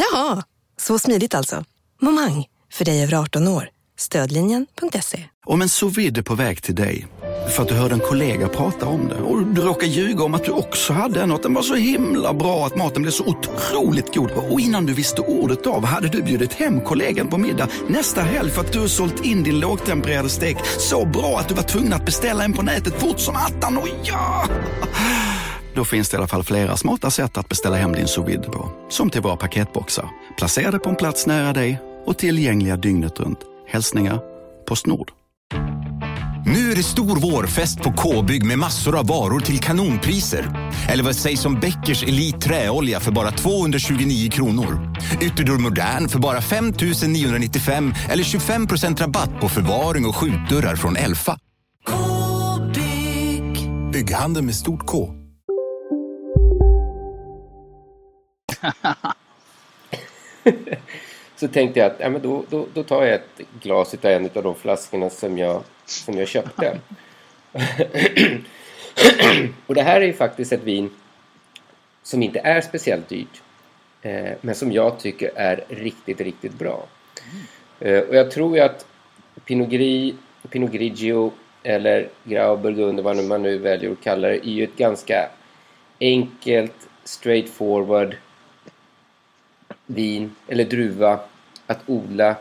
[0.00, 0.42] Jaha,
[0.80, 1.64] så smidigt alltså.
[2.00, 3.68] Momang, för dig över 18 år.
[3.98, 5.24] Stödlinjen.se.
[5.46, 7.06] Om en sous vide är på väg till dig
[7.50, 10.44] för att du hörde en kollega prata om det och du råkade ljuga om att
[10.44, 13.24] du också hade en och att den var så himla bra att maten blev så
[13.24, 17.68] otroligt god och innan du visste ordet av hade du bjudit hem kollegan på middag
[17.88, 21.62] nästa helg för att du sålt in din lågtempererade stek så bra att du var
[21.62, 23.78] tvungen att beställa en på nätet fort som attan.
[23.78, 24.48] Och ja!
[25.74, 28.48] Då finns det i alla fall flera smarta sätt att beställa hem din sous vide
[28.48, 28.72] på.
[28.88, 33.38] Som till våra paketboxar, placerade på en plats nära dig och tillgängliga dygnet runt.
[33.68, 34.20] Hälsningar
[34.68, 35.10] Postnord.
[36.46, 40.70] Nu är det stor vårfest på K-bygg med massor av varor till kanonpriser.
[40.88, 44.94] Eller vad sägs om Bäckers Elite Träolja för bara 229 kronor?
[45.20, 46.72] Ytterdörr Modern för bara 5
[47.08, 51.38] 995 eller 25% rabatt på förvaring och skjutdörrar från Elfa.
[51.86, 53.70] K-bygg.
[53.92, 55.19] Bygghandeln med stort K.
[61.36, 64.30] Så tänkte jag att ja, men då, då, då tar jag ett glas av en
[64.34, 66.78] av de flaskorna som jag, som jag köpte.
[69.66, 70.90] och det här är ju faktiskt ett vin
[72.02, 73.42] som inte är speciellt dyrt.
[74.02, 76.86] Eh, men som jag tycker är riktigt, riktigt bra.
[77.80, 78.86] Eh, och jag tror ju att
[79.44, 80.14] Pinot Gris,
[80.50, 85.28] Pinot Grigio eller Grauburgunder, vad man nu väljer att kalla det, är ju ett ganska
[86.00, 88.16] enkelt, straightforward
[89.94, 91.20] vin eller druva
[91.66, 92.36] att odla.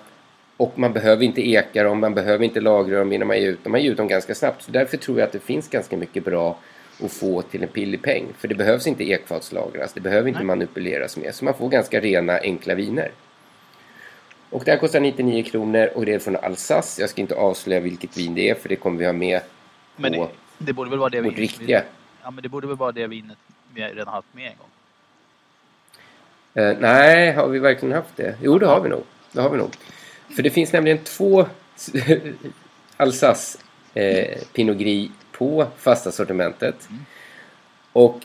[0.57, 3.63] Och man behöver inte eka dem, man behöver inte lagra dem innan man ger ut
[3.63, 3.71] dem.
[3.71, 4.61] Man ger ut dem ganska snabbt.
[4.63, 6.59] Så därför tror jag att det finns ganska mycket bra
[7.03, 8.25] att få till en pillig peng.
[8.37, 11.35] För det behövs inte ekfatslagras, det behöver inte manipuleras med.
[11.35, 13.11] Så man får ganska rena, enkla viner.
[14.49, 17.01] Och det här kostar 99 kronor och det är från Alsace.
[17.01, 19.41] Jag ska inte avslöja vilket vin det är för det kommer vi ha med
[19.95, 21.83] Men på det, det borde väl vara det vårt riktiga.
[22.23, 23.37] Ja, men det borde väl vara det vinet
[23.73, 24.67] vi redan haft med en gång.
[26.53, 28.35] Eh, nej, har vi verkligen haft det?
[28.41, 29.03] Jo, det har vi nog.
[29.31, 29.75] Det har vi nog.
[30.35, 31.45] För det finns nämligen två
[32.97, 33.57] Alsace
[33.93, 36.89] eh, Pinot Gris på fasta sortimentet.
[37.93, 38.19] Och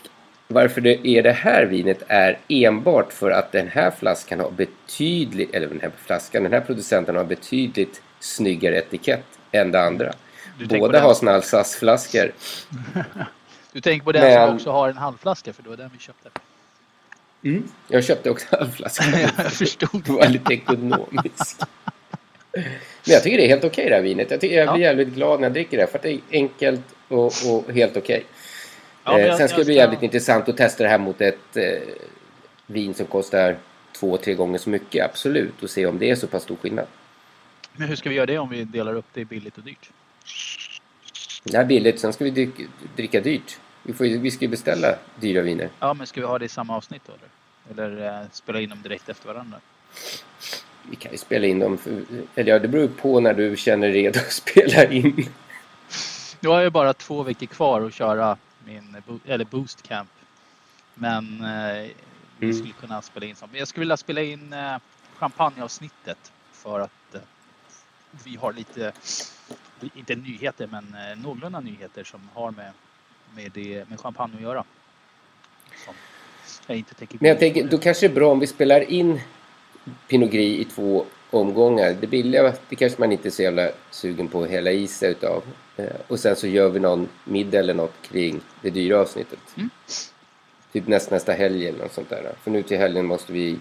[0.47, 5.55] varför det är det här vinet är enbart för att den här flaskan har betydligt,
[5.55, 10.13] eller den här flaskan, den här producenten har betydligt snyggare etikett än det andra.
[10.69, 12.31] Båda har såna Alsace-flaskor.
[13.71, 15.99] Du tänker på den Men- som också har en halvflaska för det var den vi
[15.99, 16.29] köpte.
[17.43, 17.63] Mm.
[17.87, 19.19] Jag köpte också halvflaskan.
[19.37, 20.03] jag förstod.
[20.05, 21.63] Det var lite ekonomiskt.
[22.53, 22.63] Men
[23.03, 24.31] jag tycker det är helt okej det här vinet.
[24.31, 26.81] Jag, tycker, jag blir jävligt glad när jag dricker det för att det är enkelt
[27.07, 28.25] och, och helt okej.
[29.03, 31.21] Ja, men eh, sen ska det bli ska- jävligt intressant att testa det här mot
[31.21, 31.63] ett eh,
[32.67, 33.57] vin som kostar
[33.99, 35.05] två, tre gånger så mycket.
[35.05, 35.63] Absolut.
[35.63, 36.85] Och se om det är så pass stor skillnad.
[37.73, 39.89] Men hur ska vi göra det om vi delar upp det billigt och dyrt?
[41.43, 41.99] Det här är billigt.
[41.99, 42.51] Sen ska vi
[42.95, 43.57] dricka dyrt.
[43.85, 45.69] Vi, får, vi ska ju beställa dyra viner.
[45.79, 47.91] Ja, men ska vi ha det i samma avsnitt då eller?
[47.93, 49.59] Eller eh, spela in dem direkt efter varandra?
[50.89, 51.77] Vi kan ju spela in dem.
[51.77, 52.03] För,
[52.35, 55.29] eller ja, det beror på när du känner dig redo att spela in.
[56.39, 58.95] Nu har jag bara två veckor kvar att köra min
[59.25, 60.09] eller boost camp.
[60.93, 61.89] Men eh,
[62.37, 62.57] vi Mm.
[62.57, 63.49] skulle kunna spela in som.
[63.53, 64.77] Jag skulle vilja spela in eh,
[65.17, 67.21] champagneavsnittet för att eh,
[68.23, 68.91] vi har lite,
[69.95, 72.71] inte nyheter men eh, någorlunda nyheter som har med,
[73.35, 74.63] med, det, med champagne att göra.
[75.85, 75.93] Som
[76.67, 79.19] jag inte tänker Men jag tänker, då kanske det är bra om vi spelar in
[80.07, 81.95] Pinot Gris i två omgångar.
[82.01, 85.11] Det billiga, det kanske man inte är så jävla sugen på att hälla i sig
[85.11, 85.43] utav.
[85.77, 89.39] Eh, Och sen så gör vi någon middag eller något kring det dyra avsnittet.
[89.57, 89.69] Mm.
[90.71, 92.31] Typ näst, nästa helg eller något sånt där.
[92.43, 93.59] För nu till helgen måste vi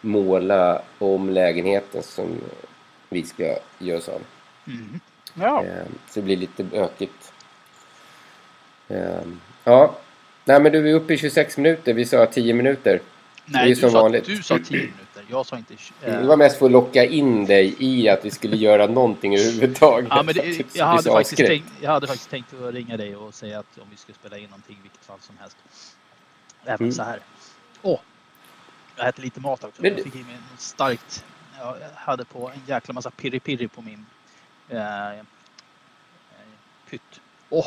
[0.00, 2.40] måla om lägenheten som
[3.08, 4.20] vi ska göra oss av.
[4.66, 5.00] Mm.
[5.34, 5.64] Ja.
[5.64, 7.31] Eh, Så det blir lite bökigt.
[8.88, 9.20] Eh,
[9.64, 9.96] Ja,
[10.44, 11.92] nej men du är uppe i 26 minuter.
[11.94, 12.90] Vi sa 10 minuter.
[12.92, 13.00] det är
[13.60, 14.24] Nej, ju du som sa, vanligt.
[14.24, 15.24] du sa 10 minuter.
[15.30, 15.74] Jag sa inte...
[16.02, 19.34] eh, Det var mest för att locka in dig i att vi skulle göra någonting
[19.36, 20.08] överhuvudtaget.
[20.10, 23.34] Ja, men det, jag, hade faktiskt tänkt, jag hade faktiskt tänkt att ringa dig och
[23.34, 25.56] säga att om vi skulle spela in någonting i vilket fall som helst.
[26.64, 26.92] Även Mm.
[26.92, 27.20] så här.
[27.82, 28.00] Åh!
[28.96, 29.82] Jag äter lite mat också.
[29.82, 31.24] Men- Jag fick i mig något starkt.
[31.58, 34.06] Jag hade på en jäkla massa pirri-pirri på min
[34.68, 35.22] eh,
[36.90, 37.20] pytt.
[37.50, 37.66] Åh!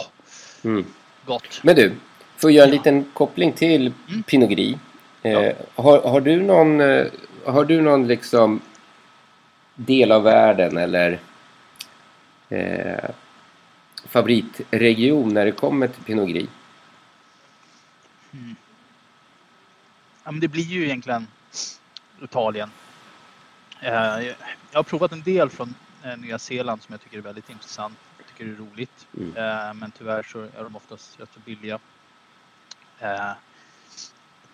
[0.63, 0.85] Mm.
[1.25, 1.59] Gott!
[1.63, 1.93] Men du,
[2.37, 4.23] för att göra en liten koppling till Mm.
[4.23, 4.75] Pinot Gris.
[5.21, 7.05] Eh, har, har du någon, eh,
[7.45, 8.61] har du någon liksom
[9.75, 11.19] del av världen eller
[12.49, 13.09] eh,
[14.07, 16.49] favoritregion när det kommer till Pinot Gris?
[18.33, 18.55] Mm.
[20.23, 21.27] Ja, men det blir ju egentligen
[22.23, 22.69] Italien.
[23.81, 23.91] Eh,
[24.71, 27.97] Jag har provat en del från eh, Nya Zeeland som jag tycker är väldigt intressant.
[28.37, 29.07] Tycker är roligt.
[29.17, 29.37] Mm.
[29.37, 31.79] Eh, Men tyvärr så är de oftast rätt så billiga.
[32.99, 33.31] Eh,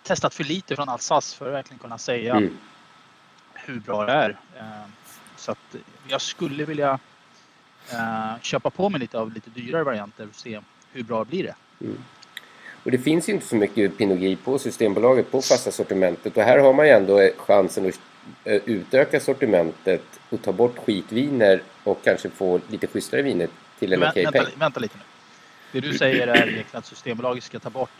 [0.02, 2.56] Testat för lite från Alsace för att verkligen kunna säga Mm.
[3.54, 4.30] hur bra det är.
[4.56, 4.88] Eh,
[5.36, 5.76] Så att
[6.08, 6.98] jag skulle vilja
[7.92, 10.60] eh, köpa på mig lite av lite dyrare varianter och se
[10.92, 11.54] hur bra blir det.
[11.84, 11.98] Mm.
[12.84, 16.36] Och det finns ju inte så mycket Pinot på Systembolaget på fasta sortimentet.
[16.36, 18.00] Och här har man ju ändå eh, chansen att
[18.44, 23.48] eh, utöka sortimentet och ta bort skitviner och kanske få lite schysstare viner
[23.82, 24.52] till en Men, okej vänta, peng.
[24.58, 25.02] vänta lite nu.
[25.72, 27.90] Det du säger är egentligen att Systembolaget ska ta bort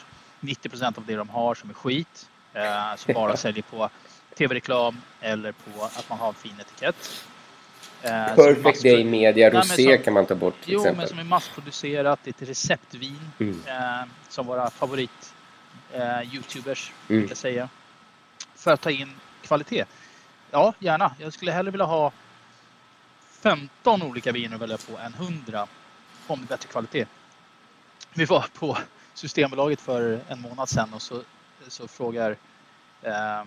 [0.41, 2.29] 90% av det de har som är skit.
[2.55, 3.91] Eh, som bara säljer på
[4.39, 7.25] tv-reklam eller på att man har en fin etikett.
[8.03, 10.99] Eh, Perfect Day Media Nej, Rosé som- kan man ta bort till Jo, exempel.
[10.99, 12.21] men som är massproducerat.
[12.25, 13.31] Det är ett receptvin.
[13.39, 13.63] Mm.
[13.67, 15.35] Eh, som våra favorit
[15.93, 17.21] eh, Youtubers Mm.
[17.23, 17.69] brukar säga.
[18.57, 19.85] För att ta in kvalitet.
[20.51, 21.15] Ja, gärna.
[21.19, 22.13] Jag skulle hellre vilja ha
[23.43, 25.67] 15 olika viner att välja på än 100
[26.27, 27.07] om bättre kvalitet.
[28.15, 28.79] Vi var på
[29.15, 31.23] Systembolaget för en månad sedan och så,
[31.69, 32.37] så frågar
[33.03, 33.43] eh,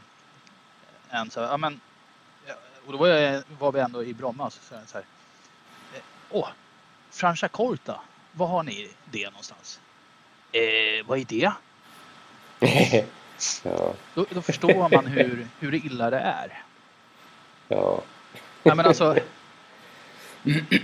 [1.10, 1.79] en så här, ja men,
[2.86, 5.05] och då var, jag, var vi ändå i Bromma så sa så här,
[5.93, 6.49] eh, åh,
[7.12, 9.79] Franciacorta, var har ni det någonstans?
[10.51, 11.51] Eh, vad är det?
[13.63, 16.63] ja, Då, då förstår man hur, hur illa det är.
[17.67, 18.01] ja.
[18.63, 19.17] Nej, men alltså,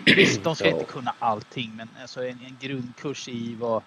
[0.05, 0.71] Visst, de ska Ja.
[0.73, 3.83] inte kunna allting, men alltså en, en grundkurs i vad,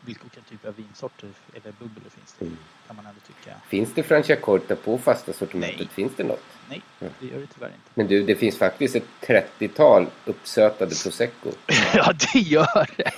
[0.00, 2.56] vilka typer av vinsorter eller bubbel det finns det, Mm.
[2.86, 3.56] kan man ändå tycka.
[3.68, 5.78] Finns det Franciacorta på fasta sortimentet?
[5.80, 5.88] Nej.
[5.88, 6.42] Finns det något?
[6.68, 7.90] Nej, det gör det tyvärr inte.
[7.94, 11.50] Men du, det finns faktiskt ett 30-tal uppsötade prosecco.
[11.94, 13.10] Ja, det gör det.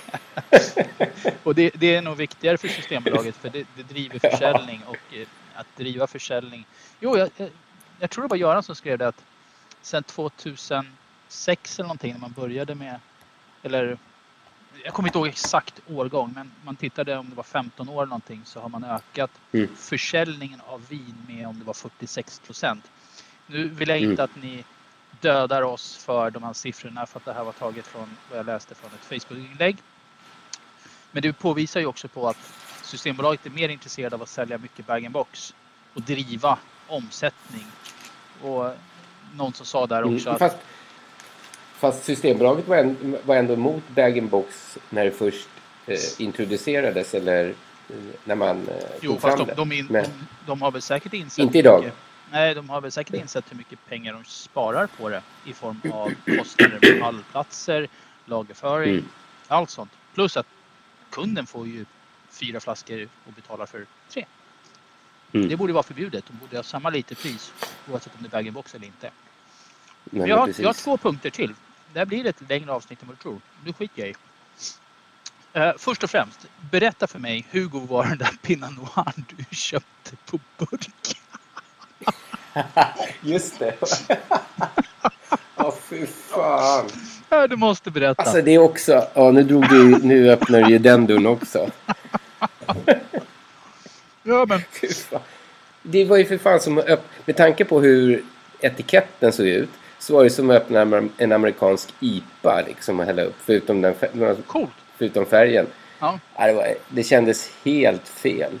[1.43, 5.27] och det, det är nog viktigare för Systembolaget för det, det driver försäljning och eh,
[5.55, 6.65] att driva försäljning.
[6.99, 7.49] Jo, jag, jag,
[7.99, 9.23] jag tror det var Göran som skrev det att
[9.81, 10.03] sedan
[11.29, 12.99] 2006 eller någonting när man började med,
[13.63, 13.97] eller
[14.83, 18.05] jag kommer inte ihåg exakt årgång, men man tittade om det var 15 år eller
[18.09, 19.69] någonting så har man ökat Mm.
[19.75, 22.91] försäljningen av vin med om det var 46 procent.
[23.47, 24.23] Nu vill jag inte Mm.
[24.23, 24.63] att ni
[25.21, 28.45] dödar oss för de här siffrorna för att det här var taget från vad jag
[28.45, 29.77] läste från ett Facebook-inlägg.
[31.11, 32.37] Men det påvisar ju också på att
[32.83, 35.53] Systembolaget är mer intresserade av att sälja mycket bag-in-box
[35.93, 36.57] och driva
[36.87, 37.65] omsättning.
[38.41, 38.71] Och
[39.33, 40.57] någon som sa där också Mm, att fast,
[41.79, 45.47] fast Systembolaget var, en, var ändå emot bag-in-box när det först
[45.87, 47.49] eh, introducerades eller
[47.89, 49.53] eh, när man eh, Jo, tog fram de, det.
[49.53, 50.09] de, in, Men- de,
[50.45, 51.39] de har väl säkert insett...
[51.43, 51.79] Inte idag.
[51.83, 51.97] Mycket,
[52.31, 55.81] nej, de har väl säkert insett hur mycket pengar de sparar på det i form
[55.93, 57.87] av kostnader för hallplatser,
[58.25, 59.05] lagerföring, Mm.
[59.47, 59.91] allt sånt.
[60.13, 60.47] Plus att
[61.09, 61.85] kunden får ju
[62.29, 64.25] fyra flaskor och betalar för tre.
[65.33, 65.49] Mm.
[65.49, 66.23] Det borde vara förbjudet.
[66.27, 67.53] De borde ha samma literpris
[67.91, 69.11] oavsett om det är bag-in-box eller inte.
[70.03, 71.53] Men jag, har, jag har två punkter till.
[71.95, 73.41] Det här blir ett längre avsnitt än vad du tror.
[73.65, 74.15] Nu skiter jag i.
[75.53, 79.55] Eh, först och främst, berätta för mig hur god var den där Pinot Noir du
[79.55, 81.21] köpte på burk?
[83.21, 83.75] Just det.
[85.55, 86.89] Ja, fy fan.
[87.29, 88.23] Ja, du måste berätta.
[88.23, 89.07] Alltså det är också...
[89.13, 89.97] Ja, nu drog du...
[90.03, 91.71] Nu öppnar du ju den dörren också.
[94.23, 94.61] ja, men...
[95.81, 97.03] Det var ju för fan som att öpp...
[97.25, 98.25] Med tanke på hur
[98.59, 103.21] etiketten såg ut så var det som att öppna en- amerikansk IPA liksom och hälla
[103.21, 103.35] upp.
[103.39, 103.95] Förutom, den,
[104.47, 104.69] Coolt.
[104.97, 105.67] förutom färgen.
[105.99, 106.19] Ja.
[106.37, 108.51] Det, var, det kändes helt fel.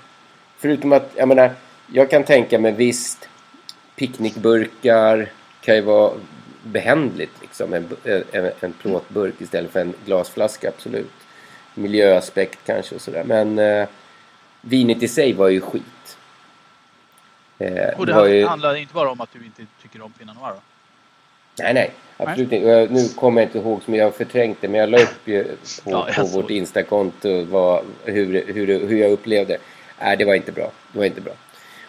[0.57, 1.51] Förutom att, jag menar,
[1.93, 3.29] jag kan tänka mig visst,
[3.95, 6.13] picknickburkar kan ju vara
[6.63, 7.73] behändligt liksom.
[7.73, 7.87] En,
[8.31, 11.11] en, en plåtburk istället för en glasflaska, absolut.
[11.73, 13.23] Miljöaspekt kanske och sådär.
[13.23, 13.87] Men eh,
[14.61, 16.17] vinet i sig var ju skit.
[17.57, 20.49] Eh, Och det ju, handlar inte bara om att du inte tycker om Pinot Noir?
[20.53, 20.61] Då.
[21.59, 21.91] Nej, nej.
[22.17, 22.65] Absolut inte.
[22.65, 24.67] Och jag- Nu kommer jag inte ihåg som jag har förträngt det.
[24.67, 26.49] Men jag la upp ju på, Ja, på vårt.
[26.49, 29.57] Instakonto vad, hur, hur, hur jag upplevde.
[30.01, 30.71] Nej, det var inte bra.
[30.91, 31.33] Det var inte bra.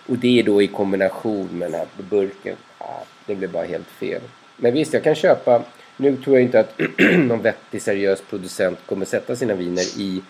[0.06, 2.56] Och det är då i kombination med den här burken.
[2.78, 4.20] Ja, det blev bara helt fel.
[4.56, 5.62] Men visst, jag kan köpa.
[5.96, 6.80] Nu tror jag inte att
[7.18, 10.22] någon vettig seriös producent kommer sätta sina viner i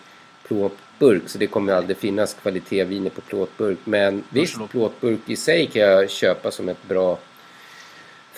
[0.47, 1.21] plåtburk.
[1.29, 3.77] Så det kommer aldrig finnas kvaliteteviner på plåtburk.
[3.83, 7.17] Men visst, plåtburk i sig kan jag köpa som ett bra,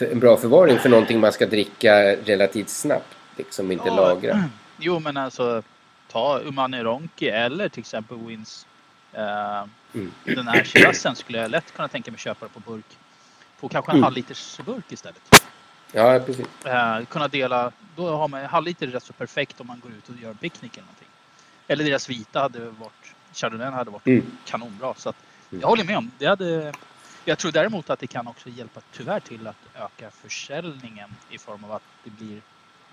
[0.02, 3.16] en bra förvaring för någonting man ska dricka relativt snabbt.
[3.38, 3.96] Liksom inte Ja.
[3.96, 4.44] lagra.
[4.78, 5.64] Jo, men alltså
[6.12, 8.68] ta Umani Ronki eller till exempel Wins.
[9.14, 10.12] Eh, Mm.
[10.24, 12.86] Den här chirassen skulle jag lätt kunna tänka mig köpa på burk.
[13.60, 14.04] På kanske en Mm.
[14.04, 15.42] halvliters burk istället.
[15.92, 16.46] Ja, precis.
[16.66, 20.16] Eh, kunna dela, då har man halvliter rätt så perfekt om man går ut och
[20.22, 21.08] gör en picknick eller någonting.
[21.68, 24.26] Eller deras vita hade varit, Chardonnay hade varit Mm.
[24.46, 24.94] kanonbra.
[24.98, 25.16] Så att
[25.52, 25.62] Mm.
[25.62, 26.74] jag håller med om, det hade,
[27.26, 31.64] jag tror däremot att det kan också hjälpa tyvärr till att öka försäljningen i form
[31.64, 32.42] av att det blir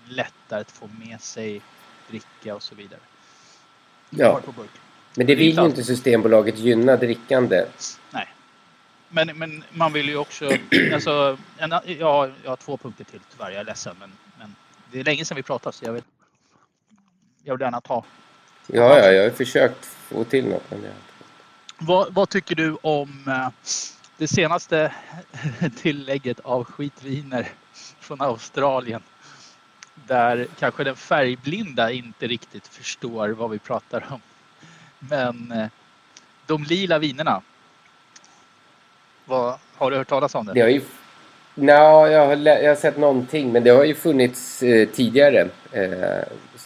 [0.07, 1.61] lättare att få med sig
[2.09, 2.99] dricka och så vidare.
[4.09, 4.41] Ja.
[5.15, 7.65] Men det vill ju inte Systembolaget gynna drickande.
[8.11, 8.27] Nej.
[9.09, 10.51] Men, men man vill ju också...
[10.93, 13.51] Alltså, en, jag, har, jag har två punkter till tyvärr.
[13.51, 13.95] Jag är ledsen.
[13.99, 14.55] Men, men
[14.91, 16.03] det är länge sedan vi pratade så jag vill,
[17.43, 18.05] jag vill gärna ta.
[18.67, 20.71] Ja, ja, jag har försökt få till något.
[20.71, 20.91] Men jag...
[21.77, 23.49] Vad, vad tycker du om eh,
[24.17, 24.91] det senaste
[25.81, 27.47] tillägget av skitviner
[27.99, 29.01] från Australien?
[30.07, 34.21] Där kanske den färgblinda inte riktigt förstår vad vi pratar om.
[34.99, 35.67] Men eh,
[36.45, 37.41] de lila vinerna.
[39.25, 40.53] Vad, har du hört talas om det?
[40.53, 40.81] Det har ju...
[41.55, 45.47] Nå, jag, har jag har sett någonting, men det har ju funnits eh, tidigare.
[45.71, 46.23] Eh,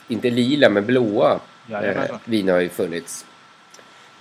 [0.08, 3.26] inte lila, men blåa eh, viner har ju funnits.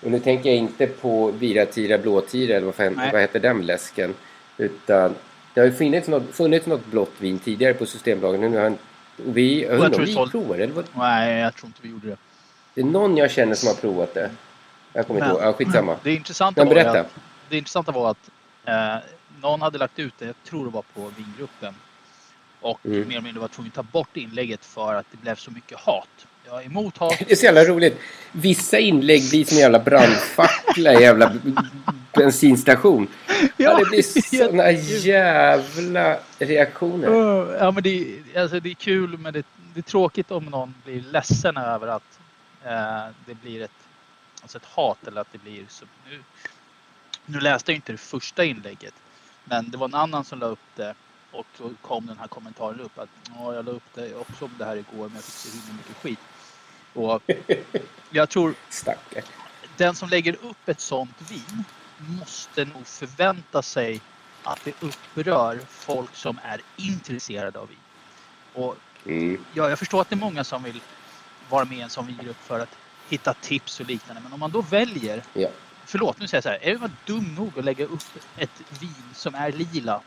[0.00, 3.12] Och nu tänker jag inte på Viratira, Blåtira eller vad, fan, Nej.
[3.12, 4.14] vad heter den läsken.
[4.56, 5.14] Utan
[5.54, 8.40] det har ju funnits något, funnits något blått vin tidigare på Systembolaget.
[8.40, 8.78] Nu har en,
[9.16, 10.84] vi, jag undrar om vi provar eller vad?
[10.94, 12.16] Nej, jag tror inte vi gjorde det.
[12.74, 14.30] Det är någon jag känner som har provat det.
[14.92, 15.42] Jag kommer inte ihåg.
[15.42, 15.96] Ja, skitsamma.
[16.02, 17.06] Det intressanta Men var, att,
[17.48, 18.30] det intressanta var att
[18.64, 18.96] eh,
[19.42, 21.74] någon hade lagt ut det, jag tror det var på vingruppen.
[22.60, 22.98] Och Mm.
[23.00, 25.78] mer eller mindre var tvungen att ta bort inlägget för att det blev så mycket
[25.78, 27.14] hat Jag är emot hat.
[27.18, 28.00] Det är så jävla roligt.
[28.32, 31.32] Vissa inlägg blir som en jävla brandfackla i jävla
[32.14, 33.08] bensinstation.
[33.56, 34.02] Ja, det blir
[34.46, 37.08] såna jävla reaktioner.
[37.60, 37.90] Ja, men det,
[38.34, 41.86] är- alltså, det är kul, men det, det är tråkigt om någon blir ledsen över
[41.86, 42.18] att
[42.64, 43.70] eh, det blir ett,
[44.42, 45.84] alltså ett hat eller att det blir så.
[46.10, 46.18] Nu,
[47.26, 48.94] nu läste jag inte det första inlägget,
[49.44, 50.94] men det var en annan som la upp det
[51.32, 54.50] och så kom den här kommentaren upp att ja, jag la upp det också om
[54.58, 56.18] det här igår, men jag fick så himla mycket skit.
[56.92, 57.22] Och
[58.10, 59.24] jag tror Stackare.
[59.76, 61.64] den som lägger upp ett sånt vin
[61.98, 64.00] måste nog förvänta sig
[64.42, 67.78] att det upprör folk som är intresserade av vin.
[68.52, 68.76] Och
[69.06, 69.44] Mm.
[69.54, 70.80] ja, jag förstår att det är många som vill
[71.50, 72.76] vara med i en sån vingrupp för att
[73.08, 74.22] hitta tips och liknande.
[74.22, 75.48] Men om man då väljer, Ja.
[75.84, 78.02] förlåt nu säger jag så här, är man dum nog att lägga upp
[78.36, 80.00] ett vin som är lila,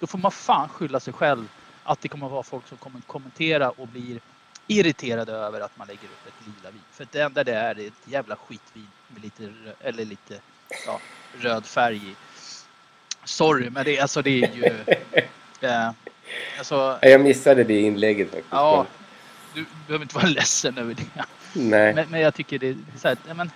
[0.00, 1.48] då får man fan skylla sig själv
[1.84, 4.20] att det kommer att vara folk som kommer kommentera och blir
[4.66, 6.82] irriterade över att man lägger upp ett lila vin.
[6.92, 10.40] För det enda det är är ett jävla skitvin med lite, eller lite
[10.86, 11.00] ja,
[11.38, 12.14] röd färg i.
[13.24, 14.94] Sorry, men det, alltså, det är ju...
[15.60, 15.90] Eh,
[16.58, 18.48] alltså, Ja, Jag missade det inlägget faktiskt.
[18.50, 18.86] Ja,
[19.54, 21.24] du behöver inte vara ledsen över det.
[21.52, 21.94] Nej.
[21.94, 23.50] Men, men jag tycker det är så här, ja, men,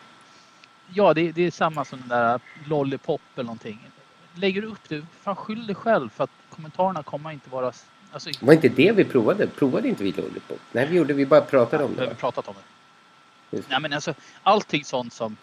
[0.94, 3.90] ja det, det är samma som den där Lollipop eller någonting.
[4.34, 7.72] Lägger du upp det, fan skyll dig själv för att kommentarerna kommer inte vara...
[8.12, 9.46] Alltså, Var inte det vi provade?
[9.46, 10.58] Provade inte vi Lollipop?
[10.72, 12.06] Nej, vi gjorde vi bara pratade om vi det.
[12.06, 12.14] va?
[12.14, 13.56] pratat om det.
[13.56, 13.70] Just.
[13.70, 15.36] Nej men alltså allting sånt som,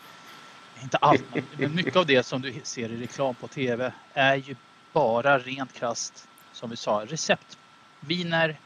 [0.83, 1.23] inte allt,
[1.57, 4.55] men, mycket av det som du ser i reklam på TV är ju
[4.93, 8.57] bara rent krasst, som vi sa, receptviner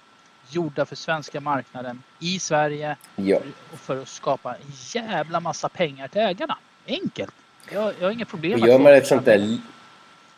[0.49, 3.39] gjorda för svenska marknaden i Sverige Ja.
[3.74, 6.58] och för att skapa en jävla massa pengar till ägarna.
[6.88, 7.34] Enkelt.
[7.72, 9.58] Jag, jag har inga problem gör man ett sånt där...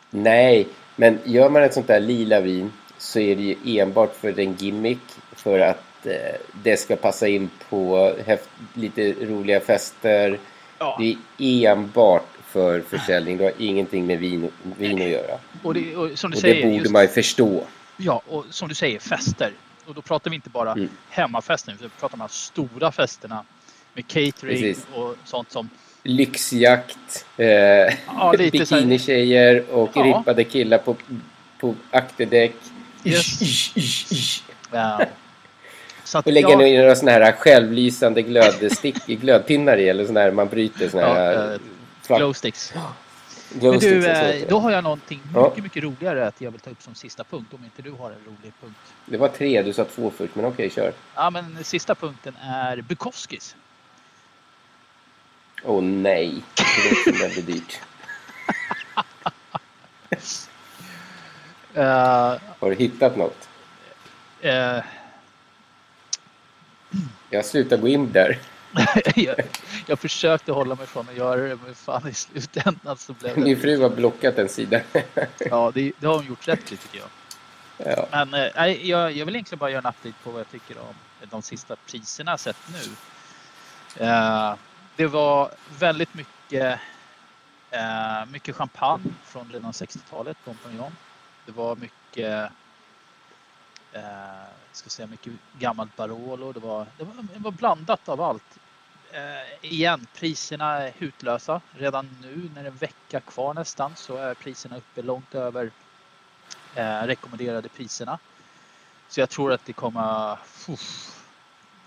[0.10, 4.40] Nej, men gör man ett sånt där lila vin så är det ju enbart för
[4.40, 5.00] en gimmick.
[5.32, 6.14] För att eh,
[6.64, 10.40] det ska passa in på häft, lite roliga fester.
[10.80, 10.98] Ja.
[11.00, 13.38] Det är enbart för försäljning.
[13.38, 15.38] Det har ingenting med vin, vin att göra.
[15.64, 17.64] Och, det, och som du Och säger, det borde just- man ju förstå.
[17.98, 19.52] Ja, och som du säger, fester.
[19.86, 20.90] Och då pratar vi inte bara Mm.
[21.10, 23.44] hemmafesten, utan vi pratar om de här stora festerna
[23.94, 24.86] med catering Precis.
[24.94, 25.70] och sånt som...
[26.04, 30.04] Lyxjakt, eh, här- bikinitjejer och Ja.
[30.04, 30.96] rippade killar på,
[31.60, 32.56] på akterdäck.
[33.04, 34.44] Yes.
[34.72, 35.06] Ja.
[36.04, 40.20] Så att, Och lägga ja, ner några sådana här självlysande glödstick, glödpinnar i eller sådana
[40.20, 41.54] här man bryter sådana Ja, här...
[41.54, 41.60] eh,
[42.02, 42.74] flack- glow sticks.
[43.54, 45.44] glow Men du, eh, då har jag någonting Ja.
[45.50, 48.12] mycket, mycket roligare att jag vill ta upp som sista punkt, om inte du har
[48.12, 48.78] en rolig punkt.
[49.06, 50.94] Det var tre, du sa två först, men okej, kör.
[51.16, 53.56] Ja, men sista punkten är Bukowskis.
[55.64, 56.44] Åh nej,
[57.06, 57.80] det låter dyrt.
[61.74, 63.50] Eh, Har du hittat något?
[64.42, 64.78] eh,
[67.30, 68.40] Jag slutar gå in där.
[69.16, 69.36] jag,
[69.88, 73.42] jag försökte hålla mig från att göra det, men fan i slutändan så blev det...
[73.42, 74.82] Min fru har blockat en sida.
[75.40, 77.08] Ja, det, det har hon gjort rätt i tycker jag.
[77.98, 78.08] Ja.
[78.26, 80.96] Men eh, jag, jag vill egentligen bara göra en update på vad jag tycker om
[81.30, 82.92] de sista priserna jag sett nu.
[84.06, 84.56] Eh,
[84.96, 86.80] det var väldigt mycket,
[87.72, 90.92] eh, mycket champagne från redan 60-talet, Dom Pérignon.
[91.46, 92.52] Det var mycket,
[93.92, 96.52] eh, ska säga, mycket gammalt Barolo.
[96.52, 98.60] Det var, det var, det var blandat av allt.
[99.12, 101.62] Eh, igen, priserna är hutlösa.
[101.72, 105.72] Redan nu när det är en vecka kvar nästan så är priserna uppe långt över
[106.76, 108.20] eh, rekommenderade priserna.
[109.10, 110.38] Så jag tror att det kommer...
[110.68, 111.20] Uff,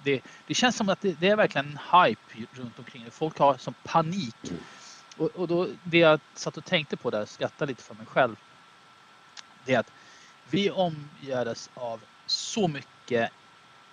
[0.03, 3.11] det, det känns som att det, det är verkligen en hype runt omkring det.
[3.11, 4.37] Folk har som panik.
[5.17, 8.37] Och, och då, det jag satt och tänkte på där, skrattade lite för mig själv.
[9.67, 9.91] Det är att
[10.51, 13.31] vi omgärdas av så mycket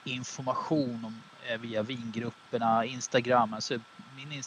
[0.05, 1.13] information om,
[1.49, 3.53] eh, via vingrupperna, Instagram.
[3.53, 3.77] Alltså
[4.17, 4.43] min,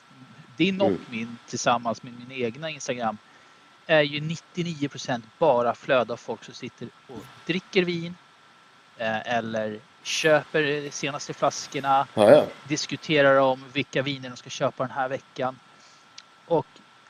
[0.57, 1.01] din och Mm.
[1.11, 3.17] min tillsammans med min egna Instagram
[3.87, 8.15] är ju 99% bara flöde av folk som sitter och dricker vin
[8.99, 12.47] eh, eller köper de senaste flaskorna, Ja, ja.
[12.69, 15.59] diskuterar om vilka viner de ska köpa den här veckan.
[16.47, 16.67] Och,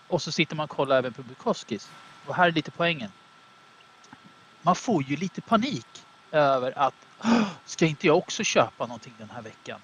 [0.09, 1.89] och så sitter man och kollar även på Bukowskis.
[2.27, 3.11] Och här är lite poängen.
[4.67, 5.87] Man får ju lite panik
[6.33, 6.95] över att
[7.25, 9.81] "Åh, ska inte jag också köpa någonting den här veckan?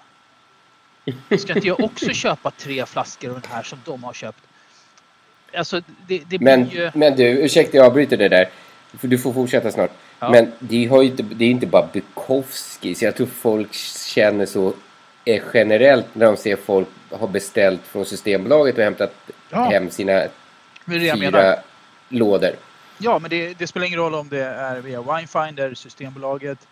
[1.39, 4.39] Ska inte jag också köpa tre flaskor av den här som de har köpt?
[5.57, 6.91] Alltså det, det blir Men, ju...
[6.93, 8.49] men du, ursäkta jag avbryter det där.
[9.01, 9.91] Du får fortsätta snart.
[10.19, 10.29] Ja.
[10.29, 12.95] Men det, har inte, det är inte bara Bukowski.
[12.95, 13.73] Så jag tror folk
[14.07, 14.73] känner så
[15.25, 19.13] eh, generellt när de ser folk ha beställt från Systembolaget och hämtat
[19.49, 19.69] Ja.
[19.69, 20.23] hem sina
[20.85, 21.55] fyra
[22.09, 22.55] lådor.
[23.03, 26.67] Ja, men det, det spelar ingen roll om det är via Winefinder, Systembolaget.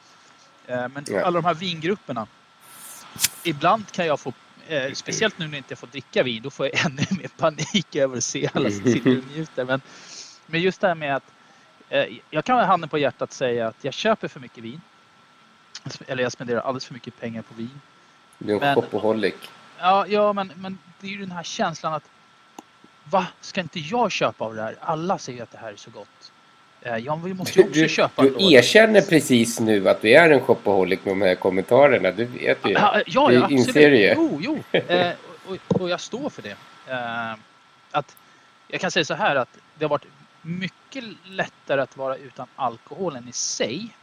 [0.68, 1.22] Eh, men Ja.
[1.26, 2.28] alla de här vingrupperna.
[3.44, 4.34] ibland kan jag få,
[4.68, 7.96] eh, speciellt nu när jag inte får dricka vin, då får jag ännu mer panik
[7.96, 9.66] över att se alla som sitter och njuter.
[9.66, 9.82] Men,
[10.46, 11.24] men just det här med att
[11.90, 14.82] eh, jag kan ha handen på hjärtat säga att jag köper för mycket vin.
[16.08, 17.82] Eller jag spenderar alldeles för mycket pengar på vin.
[18.38, 19.34] Du är en shopaholic.
[19.80, 22.04] Ja, ja men, men det är ju den här känslan att
[23.04, 24.76] va, ska inte jag köpa av det här?
[24.82, 26.32] Alla säger att det här är så gott.
[26.82, 30.30] Eh, Ja, vi måste ju också Du, köpa du erkänner precis nu att du är
[30.30, 32.12] en shopaholic med de här kommentarerna.
[32.12, 32.72] Du vet ju.
[32.72, 34.10] Ja, ja, du ja inser ju.
[34.12, 34.40] absolut.
[34.44, 34.80] Jo, jo.
[34.80, 35.12] Eh,
[35.48, 36.56] och, och jag står för det.
[36.88, 37.34] Eh,
[37.92, 38.18] att,
[38.68, 40.06] jag kan säga så här att det har varit
[40.42, 43.96] mycket lättare att vara utan alkoholen i sig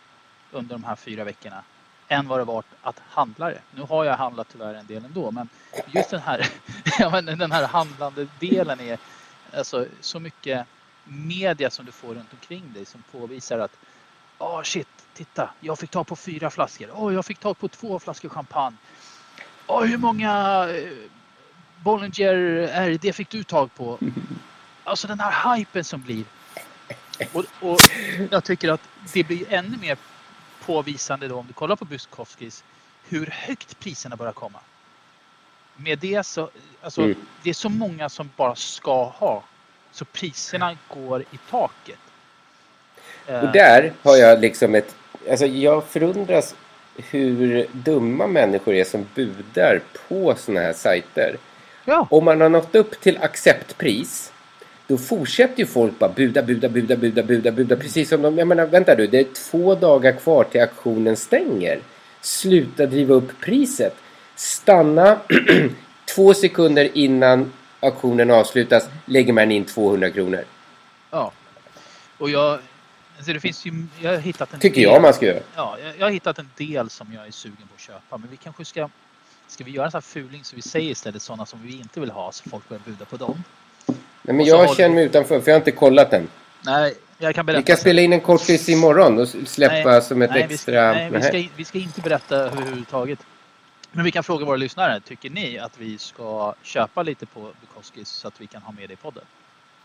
[0.52, 1.62] under de här fyra veckorna
[2.08, 3.60] än vad det varit att handla det.
[3.74, 5.48] Nu har jag handlat tyvärr en del ändå men
[5.86, 6.46] just den här,
[6.98, 8.98] ja, den här handlande delen är
[9.54, 10.66] alltså så mycket
[11.04, 13.76] media som du får runt omkring dig som påvisar att
[14.40, 16.90] Åh shit, titta, jag fick tag på fyra flaskor.
[16.94, 18.76] Åh, jag fick tag på två flaskor champagne.
[19.66, 20.92] Åh, hur många eh,
[21.82, 22.34] Bollinger
[22.88, 23.98] RD fick du tag på?
[24.84, 26.24] Alltså den här hypen som blir.
[27.32, 27.80] Och, och
[28.30, 28.80] jag tycker att
[29.12, 29.96] det blir ännu mer
[30.72, 32.64] påvisande då om du kollar på Bukowskis
[33.08, 34.58] hur högt priserna börjar komma.
[35.76, 36.50] Med det så,
[36.82, 37.16] alltså Mm.
[37.42, 39.42] det är så många som bara ska ha.
[39.92, 41.98] Så priserna går i taket.
[43.26, 44.96] Eh, Och där har jag liksom ett...
[45.30, 46.54] Alltså jag förundras
[46.96, 51.36] hur dumma människor är som budar på såna här sajter.
[51.84, 52.06] Ja.
[52.10, 54.32] Om man har nått upp till acceptpris
[54.88, 57.76] då fortsätter ju folk bara buda, buda, buda, buda, buda, buda.
[57.76, 58.38] Precis som de...
[58.38, 59.06] Jag menar, vänta du.
[59.06, 61.80] Det är två dagar kvar till auktionen stänger.
[62.20, 63.96] Sluta driva upp priset.
[64.36, 65.20] Stanna
[66.14, 68.88] två sekunder innan auktionen avslutas.
[69.04, 70.44] Lägger man in 200 kronor.
[71.10, 71.32] Ja.
[72.18, 72.58] Och jag...
[73.16, 73.86] Alltså det finns ju...
[74.00, 75.40] Jag har hittat en Tycker del, jag man ska göra.
[75.56, 78.18] Ja, jag, har hittat en del som jag är sugen på att köpa.
[78.18, 78.88] Men vi kanske ska...
[79.46, 82.00] Ska vi göra en sån här fuling så vi säger istället sådana som vi inte
[82.00, 83.44] vill ha så folk börjar buda på dem?
[84.28, 86.28] Nej, men jag känner mig utanför för jag har inte kollat den.
[86.64, 87.60] Nej, jag kan berätta.
[87.60, 90.92] Vi kan spela in en kortis imorgon och släppa Nej, som ett nej, vi- extra...
[90.92, 93.18] Nej, vi ska, vi ska inte berätta överhuvudtaget.
[93.92, 95.00] Men vi kan fråga våra lyssnare.
[95.00, 98.88] Tycker ni att vi ska köpa lite på Bukowskis så att vi kan ha med
[98.88, 99.24] det i podden?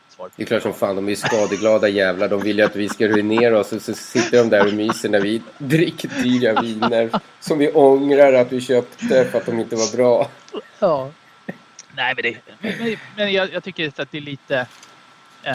[0.09, 2.27] Svaret Det är klart som fan, de är skadeglada jävlar.
[2.27, 5.09] De vill ju att vi ska ruinera oss och så sitter de där och myser
[5.09, 9.75] när vi dricker dyra viner som vi ångrar att vi köpte för att de inte
[9.75, 10.29] var bra.
[10.79, 11.11] Ja.
[11.95, 12.37] Nej, men, det,
[12.79, 14.67] men, men jag, jag tycker att det är lite...
[15.43, 15.53] Eh,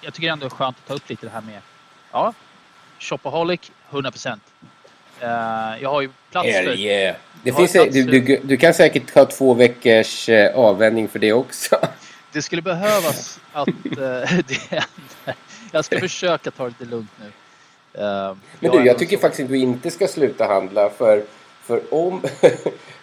[0.00, 1.60] jag tycker ändå det är skönt att ta upp lite det här med...
[2.12, 2.34] Ja,
[2.98, 4.42] shopaholic, 100 procent.
[5.20, 5.28] Eh,
[5.80, 6.52] jag har ju plats för...
[6.52, 7.16] Hell yeah.
[7.42, 11.18] Det finns, plats du, för- du, du kan säkert ha två veckors eh, avvänjning för
[11.18, 11.78] det också.
[12.32, 13.74] Det skulle behövas att eh,
[14.46, 15.34] det händer.
[15.72, 17.26] Jag ska försöka ta det lite lugnt nu.
[18.02, 21.22] Eh, Men jag du, jag tycker så- faktiskt att du inte ska sluta handla för,
[21.62, 22.22] för om...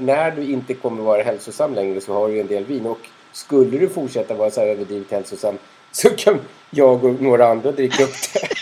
[0.00, 2.98] när du inte kommer vara hälsosam längre så har du en del vin och
[3.32, 5.58] skulle du fortsätta vara så här överdrivet hälsosam
[5.92, 6.40] så kan
[6.70, 8.48] jag och några andra dricka upp det.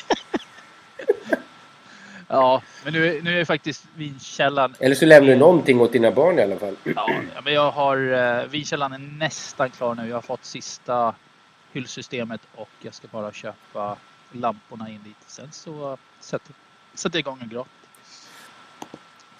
[2.28, 4.74] Ja, men nu, är- nu är faktiskt vinkällan.
[4.80, 6.76] Eller så lämnar du någonting åt dina barn i alla fall.
[6.84, 7.11] Ja,
[7.45, 10.09] men jag har uh, vinkällan är nästan klar nu.
[10.09, 11.14] Jag har fått sista
[11.72, 13.97] hyllsystemet och jag ska bara köpa
[14.30, 15.16] lamporna in dit.
[15.26, 16.55] Sen så sätter,
[16.95, 17.68] sätter jag igång en grott.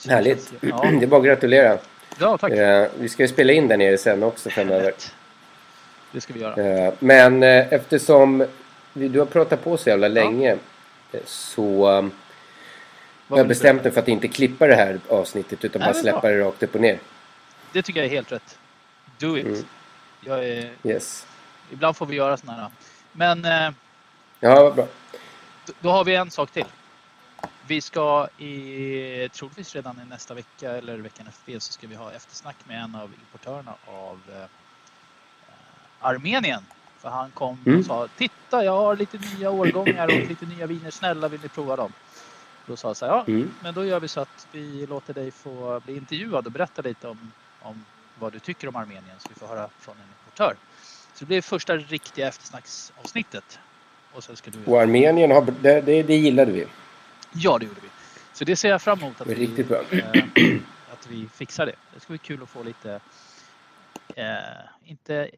[0.09, 0.53] Härligt.
[0.61, 1.79] Ja, Det är bara att gratulera.
[2.19, 2.53] ja tack.
[2.53, 4.93] Eh, vi ska ju spela in där nere sen också framöver.
[6.13, 6.85] Det ska vi göra.
[6.87, 8.47] Eh, men eh, eftersom
[8.93, 10.53] du har pratat på så jävla länge
[11.13, 12.11] eh, så har
[13.39, 16.29] jag du bestämt mig för att inte klippa det här avsnittet utan Nej, bara släppa
[16.31, 16.99] det rakt upp och ner.
[17.73, 18.59] Det tycker jag är helt rätt.
[19.19, 19.47] Do it.
[19.47, 19.65] Mm.
[20.21, 21.27] Jag är, Yes.
[21.73, 22.71] ibland får vi göra sådana här.
[23.13, 23.47] Men
[24.41, 24.87] Ja, bra.
[25.81, 26.65] Då har vi en sak till.
[27.67, 31.95] Vi ska i, troligtvis redan i nästa vecka eller veckan efter det så ska vi
[31.95, 34.45] ha eftersnack med en av importörerna av eh,
[36.01, 36.63] Armenien.
[36.99, 37.79] För han kom Mm.
[37.79, 40.91] och sa Titta jag har lite nya årgångar och lite nya viner.
[40.91, 41.93] Snälla vill ni prova dem?
[42.67, 43.51] Då sa jag så här, ja Mm.
[43.63, 47.09] men då gör vi så att vi låter dig få bli intervjuad och berätta lite
[47.09, 47.85] om, om
[48.19, 50.57] vad du tycker om Armenien så vi får höra från en importör.
[51.15, 53.59] Så det blir första riktiga eftersnacksavsnittet.
[54.13, 56.67] Och sen ska du Och Armenien, har, det, det, det gillade vi.
[57.35, 57.89] Ja, det gjorde vi.
[58.33, 59.45] Så det ser jag fram emot att, vi,
[59.91, 60.61] eh,
[60.93, 61.75] att vi fixar det.
[61.95, 63.01] Det ska bli kul att få lite,
[64.17, 64.27] eh,
[64.85, 65.31] inte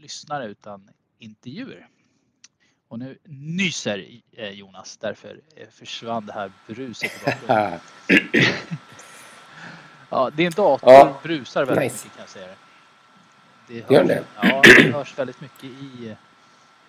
[0.00, 1.88] lyssnare utan intervjuer.
[2.88, 7.12] Och nu nyser eh, Jonas, därför eh, försvann det här bruset.
[10.10, 11.20] Ja, din dator Ja.
[11.22, 12.06] brusar väldigt Nice.
[12.06, 12.56] mycket kan jag säga det.
[13.66, 14.24] Det Gör det?
[14.42, 16.16] Ja, det hörs väldigt mycket i...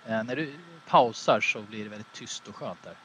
[0.05, 0.53] Eh, när du
[0.87, 2.95] pausar så blir det väldigt tyst och skönt där.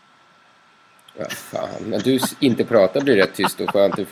[1.16, 1.68] Ja, fan.
[1.86, 3.94] När du inte pratar blir det rätt tyst och skönt.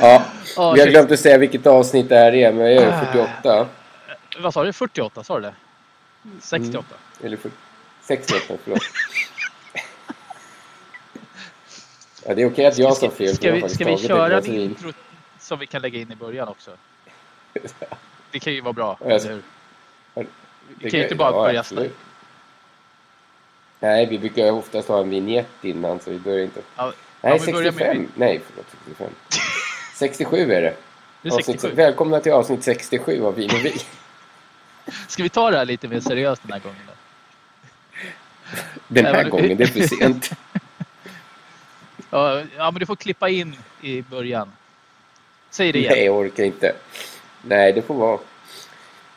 [0.00, 0.26] Ja,
[0.74, 3.68] vi har glömt att säga vilket avsnitt det här är, men jag är 48.
[4.38, 4.72] Vad sa du?
[4.72, 5.24] 48?
[5.24, 5.54] Sa du det?
[6.40, 6.86] 68?
[7.22, 7.50] Eller för,
[8.02, 8.82] 68, förlåt.
[12.26, 13.36] Ja, det är okej att jag sa fel.
[13.36, 14.60] Ska vi, ska vi köra vin.
[14.60, 14.92] intro
[15.38, 16.70] som vi kan lägga in i början också?
[18.30, 19.42] Det kan ju vara bra, Ja, eller hur?
[20.78, 21.96] Vi kan ju inte bara ja, börja absolut.
[23.80, 26.60] Nej, vi brukar oftast ha en vignett innan, så vi börjar inte.
[26.76, 28.08] Ja, Nej, ja, vi börjar med- 65.
[28.14, 28.66] Nej, förlåt.
[28.86, 29.10] 65.
[29.94, 30.74] 67 är det.
[31.22, 31.74] Det är Avsnitt- 67.
[31.74, 33.74] Välkomna till avsnitt 67 av Vin och Vi.
[35.08, 36.92] Ska vi ta det här lite mer seriöst den här gången då?
[38.88, 40.30] Den här Även- gången, det är för sent.
[42.10, 44.52] Ja, ja, men du får klippa in i början.
[45.50, 45.92] Säg det igen.
[45.96, 46.72] Nej, jag orkar inte.
[47.42, 48.18] Nej, det får vara.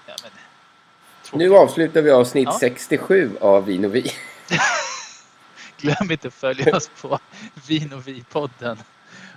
[0.08, 2.58] Ja, men, Nu avslutar vi avsnitt Ja.
[2.60, 4.12] 67 av Vin och Vi.
[5.78, 7.20] glöm inte att följa oss på
[7.68, 8.78] Vin och Vi-podden.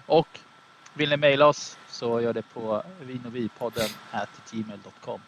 [0.06, 0.28] Och
[0.94, 3.88] vill ni mejla oss så gör det på vinovipodden
[4.50, 5.20] gmail.com.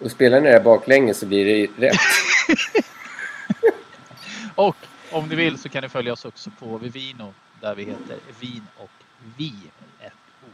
[0.00, 2.00] Och spelar ni det baklänges så blir det rätt.
[4.54, 4.76] Och
[5.10, 8.66] om ni vill så kan ni följa oss också på Vivino där vi heter Vin
[8.76, 8.90] och
[9.36, 9.52] Vi.
[10.00, 10.12] Ett
[10.44, 10.52] ord.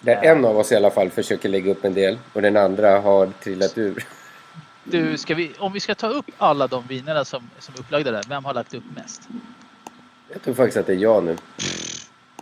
[0.00, 3.00] Där en av oss i alla fall försöker lägga upp en del och den andra
[3.00, 4.04] har trillat ur.
[4.84, 8.22] Du, vi, om vi ska ta upp alla de vinerna som, som är upplagda där,
[8.28, 9.22] vem har lagt upp mest?
[10.32, 11.36] Jag tror faktiskt att det är jag nu.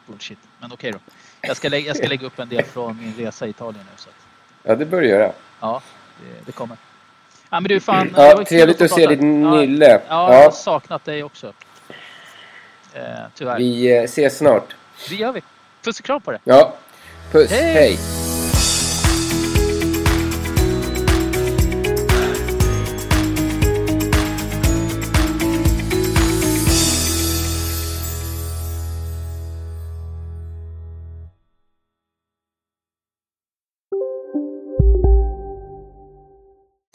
[0.06, 0.38] Bullshit.
[0.60, 0.98] Men okej då.
[1.40, 3.96] Jag ska, lägga, jag ska lägga upp en del från min resa i Italien nu.
[3.96, 4.14] Så att,
[4.62, 5.32] Ja, det bör du göra.
[5.60, 5.82] ja,
[6.20, 6.76] det, det kommer.
[7.50, 9.86] Ja, men du, fan, Ja, trevligt få att se ditt nylle.
[9.90, 10.44] Ja, ja, jag Ja.
[10.44, 11.52] har saknat dig också.
[12.94, 13.02] Eh,
[13.34, 13.58] tyvärr.
[13.58, 14.74] Vi eh, ses snart.
[15.08, 15.42] Det gör vi.
[15.82, 16.38] Puss och kram på det.
[16.44, 16.74] Ja,
[17.32, 17.50] puss.
[17.50, 17.72] Hej.
[17.74, 17.98] Hej.